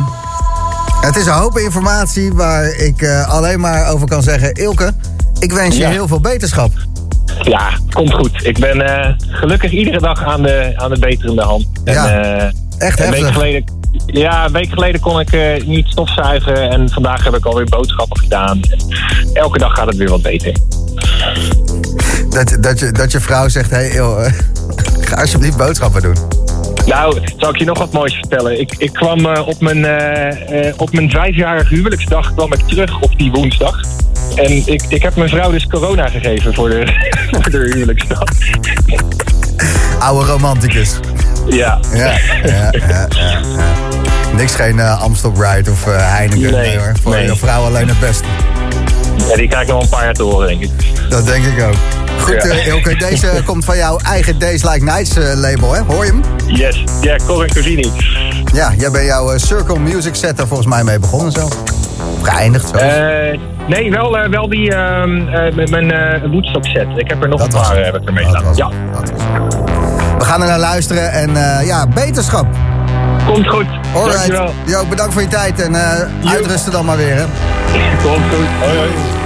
het 1.01 1.15
is 1.15 1.25
een 1.25 1.33
hoop 1.33 1.57
informatie 1.57 2.33
waar 2.33 2.65
ik 2.75 3.01
eh, 3.01 3.29
alleen 3.29 3.59
maar 3.59 3.91
over 3.91 4.07
kan 4.07 4.23
zeggen... 4.23 4.53
Ilke, 4.53 4.91
ik 5.39 5.51
wens 5.51 5.75
je 5.75 5.81
Ja. 5.81 5.89
heel 5.89 6.07
veel 6.07 6.19
beterschap. 6.19 6.71
Ja, 7.41 7.69
komt 7.89 8.13
goed. 8.13 8.45
Ik 8.45 8.59
ben 8.59 8.81
eh, 8.81 9.13
gelukkig 9.27 9.71
iedere 9.71 9.99
dag 9.99 10.23
aan 10.23 10.41
de, 10.41 10.73
aan 10.75 10.89
de 10.89 10.99
beterende 10.99 11.41
hand. 11.41 11.67
En, 11.83 11.93
Ja, 11.93 12.21
eh, 12.21 12.51
echt 12.77 12.99
een 12.99 13.11
week 13.11 13.31
geleden, 13.31 13.63
ja, 14.05 14.45
een 14.45 14.51
week 14.51 14.69
geleden 14.69 15.01
kon 15.01 15.19
ik 15.19 15.31
eh, 15.31 15.63
niet 15.65 15.87
stofzuigen. 15.87 16.69
En 16.69 16.89
vandaag 16.89 17.23
heb 17.23 17.35
ik 17.35 17.45
alweer 17.45 17.65
boodschappen 17.65 18.19
gedaan. 18.19 18.59
Elke 19.33 19.57
dag 19.57 19.73
gaat 19.73 19.87
het 19.87 19.95
weer 19.95 20.09
wat 20.09 20.21
beter. 20.21 20.55
Dat, 22.29 22.57
dat, 22.59 22.79
je, 22.79 22.91
dat 22.91 23.11
je 23.11 23.19
vrouw 23.19 23.47
zegt, 23.47 23.69
hé 23.69 23.77
hey, 23.77 23.89
eh, 23.89 24.33
ga 25.07 25.15
alsjeblieft 25.15 25.57
boodschappen 25.57 26.01
doen. 26.01 26.15
Nou, 26.85 27.19
zal 27.37 27.49
ik 27.49 27.57
je 27.57 27.65
nog 27.65 27.77
wat 27.77 27.91
moois 27.91 28.13
vertellen? 28.13 28.59
Ik, 28.59 28.75
ik 28.77 28.93
kwam 28.93 29.25
op, 29.25 29.59
mijn, 29.59 29.85
op 30.77 30.91
mijn 30.91 31.09
vijfjarige 31.09 31.75
huwelijksdag 31.75 32.33
kwam 32.33 32.53
ik 32.53 32.59
terug 32.59 33.01
op 33.01 33.17
die 33.17 33.31
woensdag. 33.31 33.81
En 34.35 34.51
ik, 34.67 34.83
ik 34.87 35.01
heb 35.01 35.15
mijn 35.15 35.29
vrouw 35.29 35.51
dus 35.51 35.67
corona 35.67 36.07
gegeven 36.09 36.53
voor 36.53 36.69
de, 36.69 36.83
voor 37.31 37.49
de 37.51 37.57
huwelijksdag. 37.57 38.23
Oude 39.99 40.31
romanticus. 40.31 40.99
Ja. 41.49 41.79
Ja, 41.93 42.17
ja, 42.43 42.71
ja. 42.87 43.07
Niks 44.35 44.55
geen 44.55 44.79
eh, 44.79 45.01
Amstel 45.01 45.31
Bright 45.31 45.69
of 45.69 45.87
eh, 45.87 45.93
Heineken. 46.15 46.41
Nee, 46.41 46.51
Nee, 46.51 46.77
hoor. 46.77 46.91
Voor 47.03 47.11
nee. 47.11 47.25
je 47.25 47.35
vrouw 47.35 47.63
alleen 47.63 47.87
het 47.87 47.99
beste. 47.99 48.23
ja, 49.29 49.35
die 49.35 49.47
krijg 49.47 49.63
ik 49.63 49.69
nog 49.73 49.83
een 49.83 49.89
paar 49.89 50.03
jaar 50.03 50.13
te 50.13 50.23
horen, 50.23 50.47
denk 50.47 50.61
ik. 50.61 50.69
Dat 51.09 51.25
denk 51.25 51.45
ik 51.45 51.63
ook. 51.63 51.73
Goed, 52.19 52.33
Ja. 52.33 52.49
eh, 52.49 52.67
Ilke, 52.67 52.95
deze 52.95 53.31
komt 53.45 53.65
van 53.65 53.77
jouw 53.77 53.97
eigen 53.97 54.39
Days 54.39 54.63
Like 54.63 54.83
Nights 54.83 55.15
label, 55.35 55.73
hè? 55.73 55.81
Hoor 55.87 56.05
je 56.05 56.11
hem? 56.11 56.21
Yes, 56.47 56.83
ja, 57.01 57.15
Corin 57.27 57.53
Cosini. 57.53 57.91
Ja, 58.53 58.73
jij 58.77 58.91
bent 58.91 59.05
jouw 59.05 59.37
Circle 59.37 59.79
Music 59.79 60.15
set 60.15 60.39
er 60.39 60.47
volgens 60.47 60.67
mij 60.67 60.83
mee 60.83 60.99
begonnen 60.99 61.31
zo. 61.31 61.45
Of 61.45 61.53
geëindigd 62.29 62.67
zo. 62.69 62.77
Nee, 63.69 63.91
wel, 63.91 64.17
eh, 64.17 64.29
wel 64.29 64.49
die 64.49 64.75
met 65.55 65.69
mijn 65.69 65.91
eh 65.91 66.29
Woodstock 66.31 66.65
set. 66.65 66.87
Ik 66.95 67.09
heb 67.09 67.23
er 67.23 67.29
nog 67.29 67.41
een 67.41 67.51
was 67.51 67.67
paar 67.67 67.85
heb 67.85 67.95
ik 67.95 68.07
ermee 68.07 68.31
Dat 68.31 68.57
Ja. 68.57 68.69
Dat 68.91 69.11
was. 69.11 69.21
We 70.17 70.25
gaan 70.25 70.41
er 70.41 70.47
naar 70.47 70.59
luisteren 70.59 71.11
en 71.11 71.29
ja, 71.65 71.87
beterschap. 71.87 72.45
komt 73.25 73.47
goed. 73.47 73.65
Alright. 73.93 74.13
Dankjewel. 74.13 74.53
Jo, 74.65 74.85
bedankt 74.85 75.13
voor 75.13 75.21
je 75.21 75.27
tijd 75.27 75.61
en 75.61 75.75
uitrusten 76.25 76.71
dan 76.71 76.85
maar 76.85 76.97
weer, 76.97 77.15
hè. 77.15 77.23
Komt 78.03 78.25
goed. 78.35 78.47
Hoi, 78.59 78.77
hoi. 78.77 79.18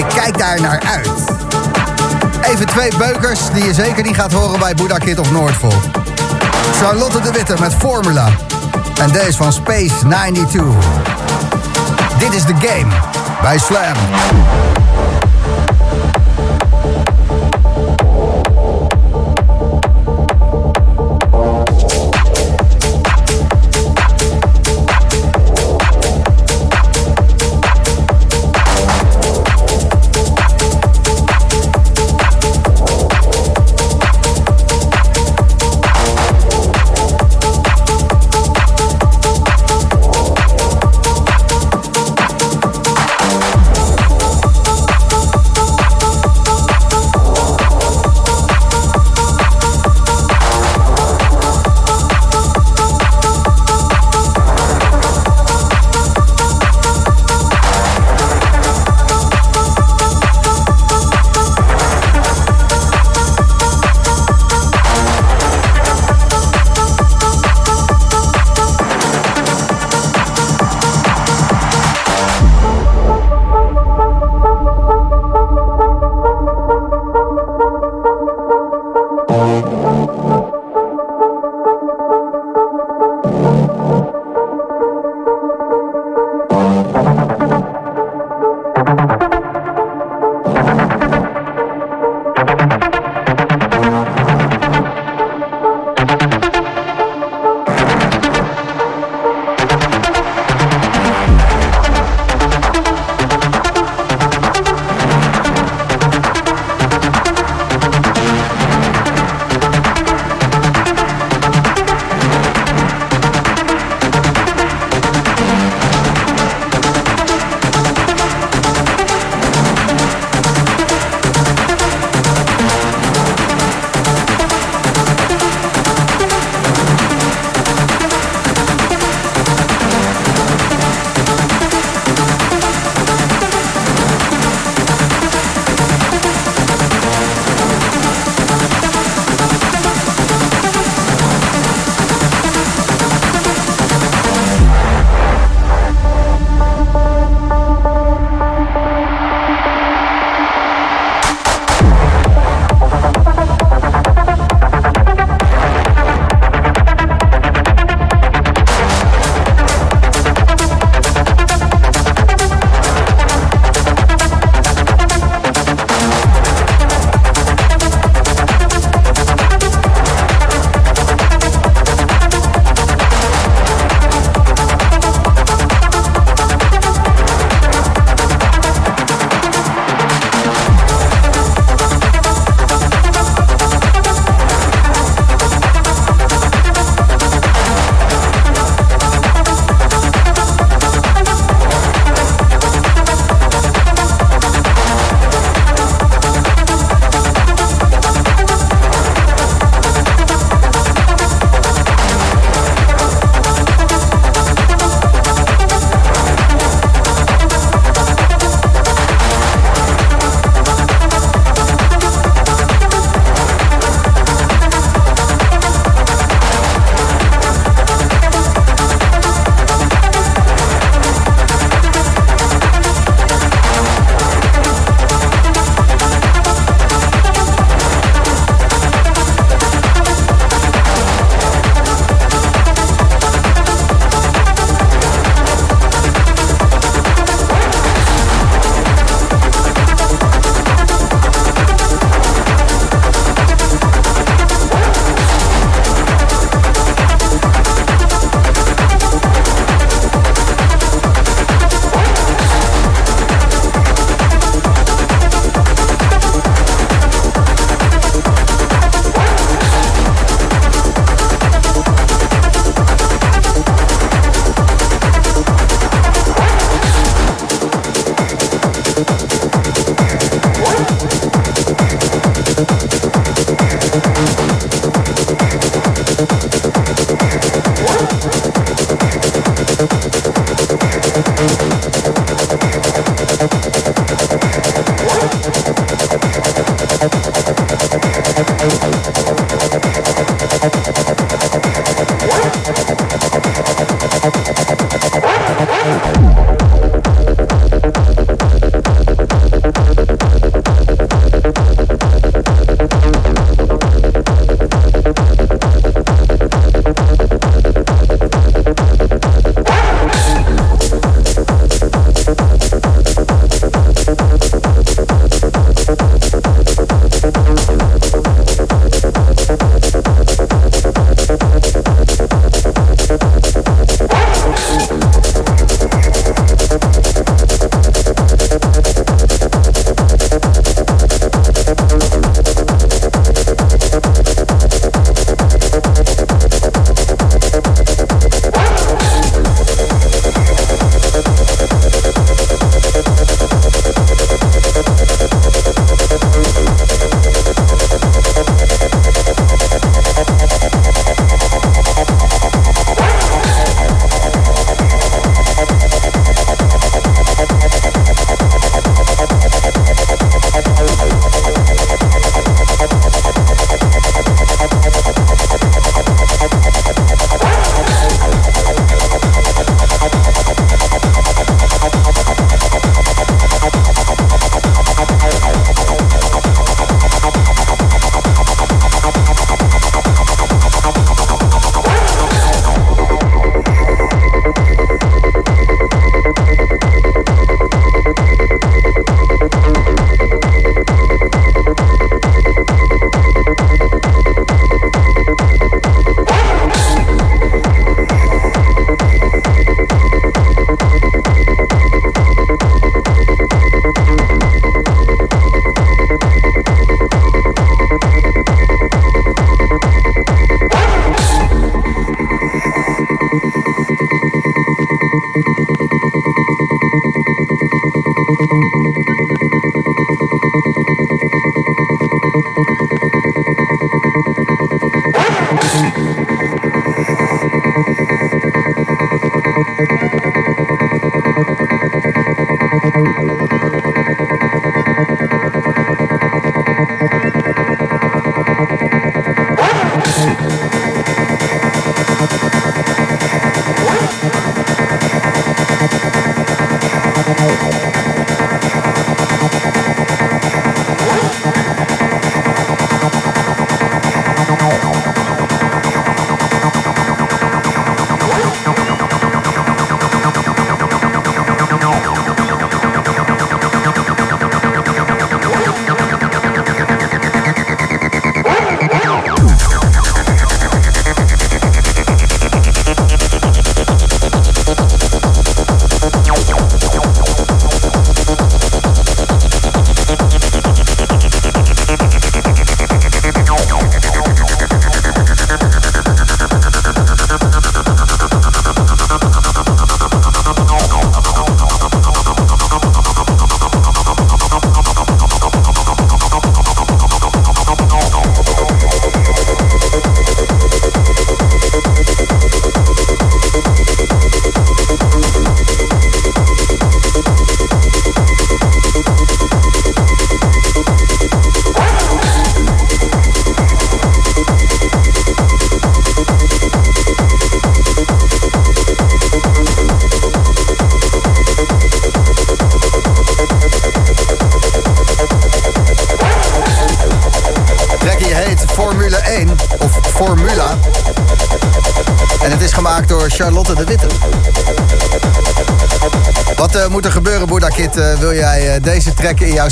Ik 0.00 0.06
kijk 0.06 0.38
daar 0.38 0.60
naar 0.60 0.82
uit. 0.94 1.10
Even 2.42 2.66
twee 2.66 2.90
beukers 2.98 3.40
die 3.52 3.64
je 3.64 3.74
zeker 3.74 4.02
niet 4.02 4.14
gaat 4.14 4.32
horen 4.32 4.58
bij 4.58 4.74
Buddha 4.74 4.98
Kid 4.98 5.18
of 5.18 5.30
Noordvolt. 5.30 5.88
Charlotte 6.82 7.20
de 7.20 7.30
Witte 7.30 7.56
met 7.60 7.74
Formula. 7.74 8.28
En 9.00 9.12
deze 9.12 9.36
van 9.36 9.52
Space 9.52 9.94
92. 9.98 10.62
Dit 12.18 12.34
is 12.34 12.44
de 12.44 12.54
game 12.54 12.92
bij 13.42 13.58
Slam. 13.58 14.79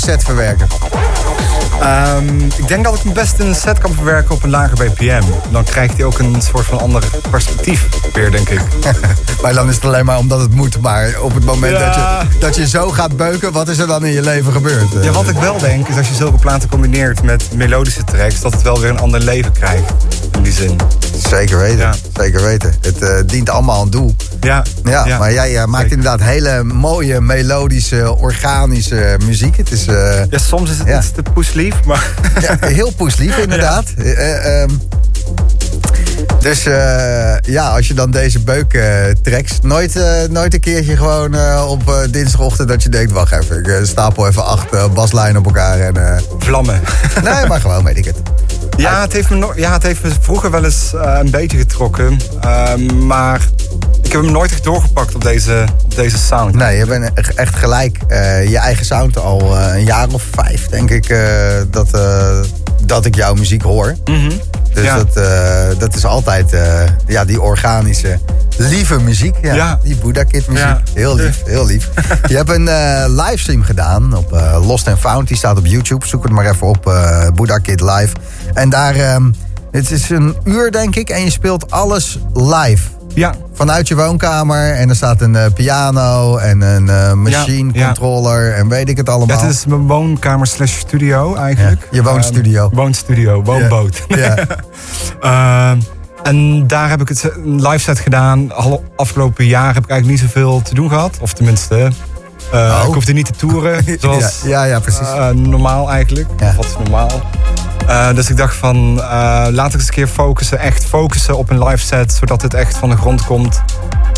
Set 0.09 0.23
verwerken? 0.23 0.67
Ehm, 1.81 2.39
ik 2.57 2.67
denk 2.67 2.83
dat 2.83 2.95
ik 2.95 3.01
hem 3.03 3.13
best 3.13 3.39
in 3.39 3.47
een 3.47 3.55
set 3.55 3.79
kan 3.79 3.93
verwerken 3.93 4.35
op 4.35 4.43
een 4.43 4.49
lager 4.49 4.77
BPM. 4.77 5.21
Dan 5.51 5.63
krijgt 5.63 5.93
hij 5.97 6.05
ook 6.05 6.19
een 6.19 6.41
soort 6.41 6.65
van 6.65 6.79
ander 6.79 7.03
perspectief 7.29 7.87
weer, 8.13 8.31
denk 8.31 8.49
ik. 8.49 8.61
maar 9.41 9.53
dan 9.53 9.69
is 9.69 9.75
het 9.75 9.85
alleen 9.85 10.05
maar 10.05 10.17
omdat 10.17 10.39
het 10.39 10.53
moet. 10.53 10.81
Maar 10.81 11.15
op 11.21 11.33
het 11.33 11.45
moment 11.45 11.77
Ja. 11.77 11.85
dat, 11.85 11.95
je, 11.95 12.39
dat 12.39 12.55
je 12.55 12.67
zo 12.67 12.89
gaat 12.89 13.17
beuken, 13.17 13.51
wat 13.51 13.67
is 13.67 13.77
er 13.77 13.87
dan 13.87 14.05
in 14.05 14.11
je 14.11 14.21
leven 14.21 14.51
gebeurd? 14.51 14.87
Ja, 15.01 15.11
wat 15.11 15.29
ik 15.29 15.37
wel 15.37 15.57
denk, 15.57 15.87
is 15.87 15.97
als 15.97 16.07
je 16.07 16.13
zulke 16.15 16.37
platen 16.37 16.69
combineert 16.69 17.23
met 17.23 17.43
melodische 17.55 18.03
tracks, 18.03 18.41
dat 18.41 18.53
het 18.53 18.61
wel 18.61 18.79
weer 18.79 18.89
een 18.89 18.99
ander 18.99 19.19
leven 19.19 19.51
krijgt. 19.51 19.91
In 20.35 20.41
die 20.43 20.53
zin. 20.53 20.75
Zeker 21.29 21.57
weten, 21.57 21.77
Ja. 21.77 21.93
zeker 22.13 22.41
weten. 22.41 22.75
Het 22.81 23.01
eh, 23.01 23.19
dient 23.25 23.49
allemaal 23.49 23.81
een 23.81 23.89
doel. 23.89 24.15
Ja, 24.41 24.63
Ja, 24.83 25.17
maar 25.17 25.33
jij 25.33 25.57
eh, 25.57 25.65
maakt 25.65 25.89
inderdaad 25.91 26.21
hele 26.21 26.63
mooie, 26.63 27.21
melodische, 27.21 28.15
organische 28.17 29.17
muziek. 29.25 29.57
Het 29.57 29.71
is 29.71 29.87
eh, 29.87 30.25
Ja, 30.29 30.37
soms 30.37 30.71
is 30.71 30.77
het 30.77 30.87
iets 30.87 31.11
te 31.11 31.23
poeslief, 31.33 31.83
maar... 31.85 32.07
ja, 32.41 32.57
heel 32.59 32.91
poeslief 32.91 33.37
inderdaad. 33.47 33.85
Eh, 33.97 34.11
eh, 34.11 34.61
ehm, 34.61 34.69
Dus 36.39 36.63
ja, 37.41 37.69
als 37.69 37.87
je 37.87 37.93
dan 37.93 38.11
deze 38.11 38.39
beuk 38.39 38.79
trekt, 39.21 39.63
nooit, 39.63 39.99
nooit 40.29 40.53
een 40.53 40.59
keertje 40.59 40.97
gewoon 40.97 41.59
op 41.67 42.07
dinsdagochtend 42.09 42.67
dat 42.67 42.83
je 42.83 42.89
denkt, 42.89 43.11
wacht 43.11 43.31
even, 43.31 43.57
ik 43.57 43.85
stapel 43.85 44.27
even 44.27 44.45
acht 44.45 44.93
baslijnen 44.93 45.37
op 45.39 45.45
elkaar 45.45 45.79
en... 45.79 46.23
Vlammen. 46.39 46.81
nee, 47.23 47.45
maar 47.47 47.61
gewoon 47.61 47.83
weet 47.83 47.97
ik 47.97 48.05
het. 48.05 48.15
Ja, 48.77 49.01
het 49.01 49.13
heeft 49.13 49.29
me, 49.29 49.35
no- 49.35 49.53
ja, 49.55 49.73
het 49.73 49.83
heeft 49.83 50.03
me 50.03 50.11
vroeger 50.21 50.51
wel 50.51 50.63
eens 50.65 50.91
een 50.93 51.31
beetje 51.31 51.57
getrokken. 51.57 52.19
Ehm, 52.41 53.05
maar 53.05 53.41
ik 54.09 54.15
heb 54.15 54.23
hem 54.23 54.33
nooit 54.33 54.51
echt 54.51 54.63
doorgepakt 54.63 55.15
op 55.15 55.23
deze, 55.23 55.65
op 55.83 55.95
deze 55.95 56.17
sound. 56.17 56.55
Nee, 56.55 56.77
je 56.77 56.85
bent 56.85 57.13
echt 57.35 57.55
gelijk 57.55 57.97
eh, 58.07 58.49
je 58.49 58.57
eigen 58.57 58.85
sound 58.85 59.17
al 59.17 59.57
eh, 59.57 59.75
een 59.75 59.85
jaar 59.85 60.07
of 60.11 60.23
vijf, 60.31 60.67
denk 60.67 60.89
ik, 60.89 61.09
eh, 61.09 61.19
dat, 61.69 61.97
dat 62.85 63.05
ik 63.05 63.15
jouw 63.15 63.33
muziek 63.33 63.61
hoor. 63.61 63.95
Dus 64.73 64.83
Ja. 64.83 64.95
dat, 65.03 65.13
dat 65.79 65.95
is 65.95 66.05
altijd 66.05 66.55
ja, 67.07 67.25
die 67.25 67.41
organische, 67.41 68.19
lieve 68.57 68.99
muziek. 68.99 69.35
Ja, 69.41 69.53
Ja. 69.53 69.79
Die 69.83 69.95
Buddha 69.95 70.23
Kid 70.23 70.47
muziek. 70.47 70.65
Ja. 70.65 70.81
Heel 70.93 71.15
lief, 71.15 71.41
heel 71.45 71.65
lief. 71.65 71.89
Je 72.29 72.35
hebt 72.35 72.49
een 72.49 72.69
livestream 73.15 73.63
gedaan 73.63 74.13
op 74.17 74.31
Lost 74.65 74.87
and 74.87 74.99
Found. 74.99 75.27
Die 75.27 75.37
staat 75.37 75.57
op 75.57 75.65
YouTube. 75.65 76.07
Zoek 76.07 76.23
het 76.23 76.31
maar 76.31 76.45
even 76.45 76.67
op, 76.67 76.87
eh 76.87 77.27
Buddha 77.35 77.57
Kid 77.57 77.81
Live. 77.81 78.15
En 78.53 78.69
daar, 78.69 78.95
ehm, 78.95 79.31
het 79.71 79.91
is 79.91 80.09
een 80.09 80.35
uur 80.43 80.71
denk 80.71 80.95
ik. 80.95 81.09
En 81.09 81.23
je 81.23 81.31
speelt 81.31 81.71
alles 81.71 82.19
live. 82.33 82.83
Ja, 83.13 83.33
Vanuit 83.53 83.87
je 83.87 83.95
woonkamer. 83.95 84.71
En 84.73 84.89
er 84.89 84.95
staat 84.95 85.21
een 85.21 85.35
eh, 85.35 85.45
piano 85.53 86.37
en 86.37 86.61
een 86.61 86.89
eh, 86.89 87.13
machine 87.13 87.73
Ja, 87.73 87.79
ja. 87.79 87.85
controller. 87.85 88.53
En 88.53 88.69
weet 88.69 88.89
ik 88.89 88.97
het 88.97 89.07
ja, 89.07 89.13
allemaal. 89.13 89.41
het 89.41 89.49
is 89.51 89.65
mijn 89.65 89.87
woonkamer 89.87 90.47
slash 90.47 90.77
studio 90.77 91.35
eigenlijk. 91.35 91.81
Ja, 91.81 91.87
je 91.91 92.03
woonstudio. 92.03 92.65
Ehm, 92.65 92.75
woonstudio, 92.75 93.43
woonboot. 93.43 94.03
Ja. 94.07 94.35
Ehm, 95.21 95.79
en 96.23 96.67
daar 96.67 96.89
heb 96.89 97.01
ik 97.01 97.07
het 97.07 97.31
een 97.45 97.67
live 97.67 97.79
set 97.79 97.99
gedaan. 97.99 98.51
Al- 98.53 98.83
Afgelopen 98.95 99.45
jaar 99.45 99.73
heb 99.73 99.83
ik 99.83 99.89
eigenlijk 99.89 100.21
niet 100.21 100.31
zoveel 100.31 100.61
te 100.61 100.75
doen 100.75 100.89
gehad. 100.89 101.17
Of 101.21 101.33
tenminste, 101.33 101.75
eh, 102.51 102.79
Oh. 102.81 102.83
ik 102.87 102.93
hoefde 102.93 103.13
niet 103.13 103.25
te 103.25 103.33
toeren. 103.37 103.83
Zoals 103.99 104.41
Ja, 104.43 104.49
ja, 104.49 104.63
ja, 104.63 104.79
precies. 104.79 105.07
normaal 105.33 105.91
eigenlijk. 105.91 106.27
Ja. 106.39 106.47
Of 106.49 106.55
wat 106.55 106.65
is 106.65 106.75
normaal. 106.77 107.09
Eh, 107.87 108.13
dus 108.13 108.29
ik 108.29 108.37
dacht 108.37 108.55
van, 108.55 109.01
eh, 109.01 109.07
laat 109.51 109.67
ik 109.67 109.73
eens 109.73 109.83
een 109.83 109.93
keer 109.93 110.07
focussen. 110.07 110.59
Echt 110.59 110.85
focussen 110.85 111.37
op 111.37 111.49
een 111.49 111.63
live 111.63 111.85
set. 111.85 112.13
Zodat 112.13 112.41
het 112.41 112.53
echt 112.53 112.77
van 112.77 112.89
de 112.89 112.95
grond 112.97 113.25
komt. 113.25 113.61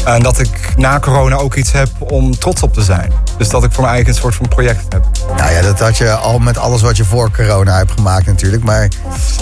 En 0.06 0.22
dat 0.24 0.40
ik 0.40 0.74
na 0.78 1.00
corona 1.00 1.36
ook 1.36 1.56
iets 1.56 1.72
heb 1.72 1.90
om 2.00 2.40
trots 2.40 2.62
op 2.64 2.74
te 2.74 2.82
zijn. 2.82 3.12
Dus 3.38 3.50
dat 3.50 3.64
ik 3.64 3.72
voor 3.72 3.82
mijn 3.84 3.96
eigen 3.96 4.14
een 4.14 4.20
soort 4.20 4.36
van 4.36 4.48
project 4.48 4.94
heb. 4.94 5.06
Nou 5.38 5.52
ja, 5.52 5.62
dat 5.62 5.80
had 5.80 5.98
je 5.98 6.12
al 6.12 6.40
met 6.40 6.58
alles 6.58 6.82
wat 6.82 6.98
je 6.98 7.04
voor 7.06 7.32
corona 7.32 7.78
hebt 7.78 7.92
gemaakt 7.92 8.26
natuurlijk. 8.26 8.64
Maar 8.64 8.88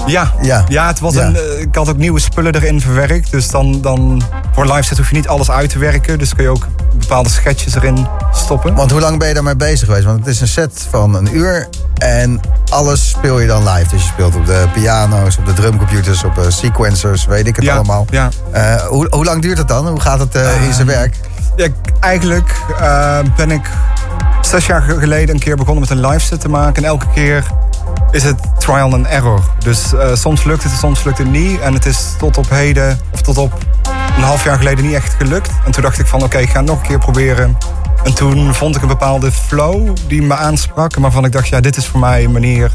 Ja, 0.06 0.34
Ja. 0.42 0.64
ja. 0.68 0.88
het 0.88 1.00
was 1.00 1.14
Ja. 1.14 1.26
Een, 1.26 1.36
eh, 1.36 1.60
ik 1.60 1.76
had 1.76 1.90
ook 1.90 1.98
nieuwe 1.98 2.20
spullen 2.20 2.56
erin 2.56 2.82
verwerkt. 2.82 3.32
Dus 3.32 3.50
dan, 3.50 3.82
dan 3.82 4.22
voor 4.54 4.64
een 4.64 4.72
live 4.72 4.84
set 4.84 4.98
hoef 4.98 5.10
je 5.10 5.16
niet 5.16 5.28
alles 5.28 5.52
uit 5.52 5.70
te 5.70 5.80
werken. 5.80 6.20
Dus 6.20 6.36
kun 6.36 6.44
je 6.44 6.50
ook 6.50 6.68
bepaalde 7.00 7.30
sketches 7.30 7.76
erin 7.76 8.08
stoppen. 8.34 8.76
Want 8.76 8.92
hoe 8.92 9.00
lang 9.00 9.20
ben 9.20 9.28
je 9.28 9.34
daarmee 9.34 9.56
bezig 9.56 9.88
geweest? 9.88 10.06
Want 10.06 10.20
het 10.20 10.28
is 10.28 10.42
een 10.42 10.48
set 10.48 10.88
van 10.90 11.16
een 11.16 11.36
uur 11.36 11.68
en 11.98 12.40
alles 12.70 13.10
speel 13.10 13.40
je 13.40 13.48
dan 13.48 13.68
live. 13.70 13.90
Dus 13.96 14.09
speelt 14.14 14.36
op 14.36 14.46
de 14.46 14.68
piano's, 14.74 15.38
op 15.38 15.46
de 15.46 15.54
drumcomputers, 15.54 16.24
op 16.24 16.38
eh, 16.38 16.44
sequencers, 16.48 17.26
weet 17.26 17.48
ik 17.48 17.56
het 17.56 17.66
Ja, 17.66 17.76
allemaal. 17.76 18.06
ja. 18.10 18.30
Eh, 18.52 18.76
hoe, 18.76 19.08
hoe 19.10 19.26
lang 19.26 19.42
duurt 19.42 19.58
het 19.58 19.68
dan? 19.68 19.88
Hoe 19.88 20.00
gaat 20.00 20.20
het 20.20 20.36
eh, 20.36 20.66
in 20.66 20.74
zijn 20.74 20.88
werk? 20.88 21.16
Ja, 21.56 21.68
eigenlijk 22.00 22.56
ben 23.36 23.52
ik 23.52 23.70
zes 24.42 24.66
jaar 24.66 24.82
geleden 24.82 25.36
een 25.36 25.42
keer 25.42 25.56
begonnen 25.56 25.80
met 25.80 25.90
een 25.90 26.08
live 26.08 26.20
set 26.26 26.42
te 26.42 26.50
maken. 26.50 26.84
En 26.84 26.90
elke 26.90 27.06
keer 27.14 27.44
is 28.12 28.24
het 28.24 28.40
trial 28.58 28.94
and 28.94 29.06
error. 29.08 29.42
Dus 29.60 29.94
soms 30.14 30.44
lukt 30.44 30.64
het, 30.64 30.72
soms 30.72 31.04
lukt 31.04 31.18
het 31.18 31.32
niet. 31.32 31.60
En 31.60 31.74
het 31.74 31.86
is 31.86 32.14
tot 32.18 32.38
op 32.38 32.50
heden, 32.50 33.00
of 33.12 33.22
tot 33.22 33.38
op 33.38 33.54
een 34.18 34.24
half 34.24 34.44
jaar 34.44 34.58
geleden 34.58 34.86
niet 34.86 34.94
echt 34.94 35.14
gelukt. 35.18 35.50
En 35.66 35.72
toen 35.72 35.84
dacht 35.84 36.00
ik 36.00 36.08
van 36.08 36.24
oké, 36.24 36.38
ik 36.38 36.50
ga 36.50 36.58
het 36.58 36.68
nog 36.68 36.78
een 36.82 36.88
keer 36.88 37.00
proberen. 37.00 37.58
En 38.04 38.14
toen 38.14 38.54
vond 38.54 38.76
ik 38.76 38.82
een 38.82 38.88
bepaalde 38.88 39.32
flow 39.32 39.96
die 40.08 40.22
me 40.22 40.36
aansprak. 40.36 40.96
En 40.96 41.02
waarvan 41.02 41.26
ik 41.26 41.32
dacht, 41.32 41.48
ja, 41.48 41.60
dit 41.60 41.78
is 41.78 41.88
voor 41.88 42.00
mij 42.00 42.24
een 42.24 42.32
manier 42.32 42.72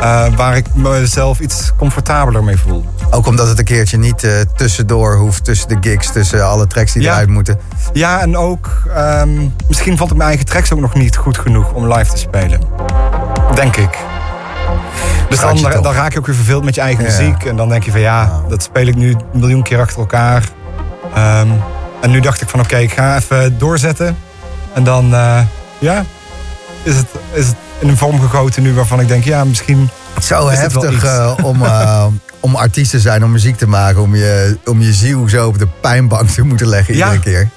eh, 0.00 0.26
waar 0.36 0.56
ik 0.56 0.74
mezelf 0.74 1.40
iets 1.40 1.72
comfortabeler 1.76 2.44
mee 2.44 2.56
voel. 2.56 2.84
Ook 3.10 3.26
omdat 3.26 3.48
het 3.48 3.58
een 3.58 3.64
keertje 3.64 3.98
niet 3.98 4.24
eh, 4.24 4.30
tussendoor 4.56 5.16
hoeft, 5.16 5.44
tussen 5.44 5.68
de 5.68 5.76
gigs, 5.80 6.12
tussen 6.12 6.46
alle 6.48 6.66
tracks 6.66 6.92
die 6.92 7.02
Ja. 7.02 7.10
eruit 7.12 7.28
moeten. 7.28 7.58
Ja, 7.92 8.20
en 8.20 8.36
ook 8.36 8.82
ehm, 8.94 9.48
misschien 9.68 9.96
vond 9.96 10.10
ik 10.10 10.16
mijn 10.16 10.28
eigen 10.28 10.46
tracks 10.46 10.72
ook 10.72 10.80
nog 10.80 10.94
niet 10.94 11.16
goed 11.16 11.38
genoeg 11.38 11.72
om 11.72 11.92
live 11.92 12.10
te 12.12 12.18
spelen. 12.18 12.60
Denk 13.54 13.76
ik. 13.76 13.98
Dus 15.28 15.40
dan, 15.40 15.56
dan 15.82 15.92
raak 15.92 16.12
je 16.12 16.18
ook 16.18 16.26
weer 16.26 16.34
verveeld 16.34 16.64
met 16.64 16.74
je 16.74 16.80
eigen 16.80 17.04
Ja. 17.04 17.10
muziek. 17.10 17.44
En 17.44 17.56
dan 17.56 17.68
denk 17.68 17.82
je 17.84 17.90
van 17.90 18.00
ja, 18.00 18.42
dat 18.48 18.62
speel 18.62 18.86
ik 18.86 18.94
nu 18.96 19.10
een 19.10 19.40
miljoen 19.40 19.62
keer 19.62 19.80
achter 19.80 19.98
elkaar. 19.98 20.48
Ehm, 21.14 21.48
en 22.00 22.10
nu 22.10 22.20
dacht 22.20 22.40
ik 22.40 22.48
van 22.48 22.60
oké, 22.60 22.76
ik 22.76 22.92
ga 22.92 23.16
even 23.16 23.58
doorzetten. 23.58 24.16
En 24.78 24.84
dan 24.84 25.14
eh, 25.14 25.40
ja, 25.78 26.04
is 26.82 26.96
het, 26.96 27.06
is 27.32 27.46
het 27.46 27.56
in 27.78 27.88
een 27.88 27.96
vorm 27.96 28.20
gegoten 28.20 28.62
nu 28.62 28.74
waarvan 28.74 29.00
ik 29.00 29.08
denk 29.08 29.24
ja, 29.24 29.44
misschien... 29.44 29.88
Zo 30.22 30.48
heftig 30.48 30.92
iets? 30.92 31.02
eh, 31.04 31.32
om, 31.42 31.64
eh, 31.64 32.06
om 32.40 32.54
artiest 32.54 32.90
te 32.90 33.00
zijn, 33.00 33.24
om 33.24 33.30
muziek 33.30 33.56
te 33.56 33.66
maken, 33.68 34.02
om 34.02 34.14
je, 34.14 34.58
om 34.64 34.80
je 34.80 34.92
ziel 34.92 35.28
zo 35.28 35.46
op 35.46 35.58
de 35.58 35.66
pijnbank 35.80 36.28
te 36.28 36.42
moeten 36.42 36.66
leggen 36.66 36.96
Ja. 36.96 37.12
iedere 37.12 37.22
keer. 37.30 37.48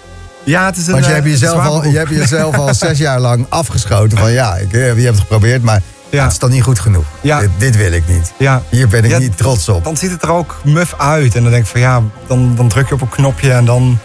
Ja, 0.44 0.66
het 0.66 0.78
is 0.78 0.88
een 0.88 0.94
Want 0.94 1.06
je 1.06 1.12
hebt 1.12 1.26
jezelf, 1.26 1.66
al, 1.66 1.86
je 1.86 1.98
hebt 1.98 2.10
jezelf 2.10 2.58
al 2.58 2.74
zes 2.74 2.98
jaar 2.98 3.20
lang 3.20 3.46
afgeschoten 3.50 4.18
van 4.18 4.32
ja, 4.32 4.56
ik, 4.56 4.72
je 4.72 4.78
hebt 4.78 5.06
het 5.06 5.20
geprobeerd, 5.20 5.64
maar 5.64 5.82
Ja. 6.10 6.24
het 6.24 6.32
is 6.32 6.40
dan 6.40 6.50
niet 6.50 6.64
goed 6.64 6.80
genoeg. 6.80 7.06
Ja. 7.22 7.40
Dit, 7.40 7.50
dit 7.58 7.76
wil 7.78 7.92
ik 7.92 8.04
niet. 8.08 8.34
Ja. 8.38 8.62
Hier 8.70 8.88
ben 8.88 9.04
ik 9.04 9.20
niet 9.20 9.38
trots 9.38 9.70
op. 9.70 9.84
Dan 9.84 9.98
ziet 9.98 10.12
het 10.12 10.24
er 10.24 10.32
ook 10.32 10.62
muf 10.64 10.94
uit. 10.98 11.36
En 11.36 11.42
dan 11.42 11.52
denk 11.52 11.64
ik 11.64 11.70
van 11.70 11.82
ja, 11.82 12.02
dan, 12.28 12.56
dan 12.56 12.68
druk 12.68 12.88
je 12.88 12.94
op 12.94 13.02
een 13.02 13.10
knopje 13.10 13.52
en 13.52 13.66
dan, 13.66 14.00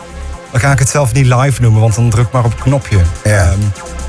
dan 0.50 0.60
ga 0.60 0.72
ik 0.72 0.78
het 0.78 0.88
zelf 0.88 1.12
niet 1.12 1.26
live 1.26 1.60
noemen, 1.62 1.80
want 1.80 1.94
dan 1.94 2.10
druk 2.10 2.30
maar 2.30 2.44
op 2.44 2.52
een 2.52 2.62
knopje. 2.62 2.98
Ja. 3.24 3.30
Ehm, 3.30 3.58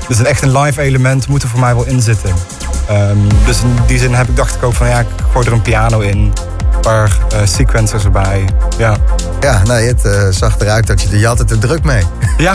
dus 0.08 0.18
een 0.18 0.26
echt 0.26 0.42
een 0.42 0.58
live 0.58 0.80
element 0.82 1.28
moet 1.28 1.42
er 1.42 1.48
voor 1.48 1.60
mij 1.60 1.74
wel 1.74 1.84
in 1.86 2.02
zitten. 2.02 2.30
Ehm, 2.88 3.16
dus 3.46 3.60
in 3.62 3.76
die 3.86 3.98
zin 3.98 4.14
heb 4.14 4.28
ik, 4.28 4.36
dacht 4.36 4.54
ik 4.54 4.62
ook 4.62 4.74
van 4.74 4.88
ja, 4.88 4.98
ik 5.00 5.06
gooi 5.32 5.46
er 5.46 5.52
een 5.52 5.62
piano 5.62 6.00
in. 6.00 6.32
Een 6.74 6.80
paar 6.80 7.18
eh, 7.32 7.38
sequencers 7.44 8.04
erbij. 8.04 8.48
Ja. 8.78 8.96
Ja, 9.40 9.62
nee, 9.64 9.86
het 9.86 10.04
eh, 10.04 10.22
zag 10.30 10.58
eruit 10.58 10.86
dat 10.86 11.02
je, 11.02 11.18
je 11.18 11.26
had 11.26 11.38
het 11.38 11.50
er 11.50 11.58
druk 11.58 11.84
mee. 11.84 12.02
Ja. 12.38 12.54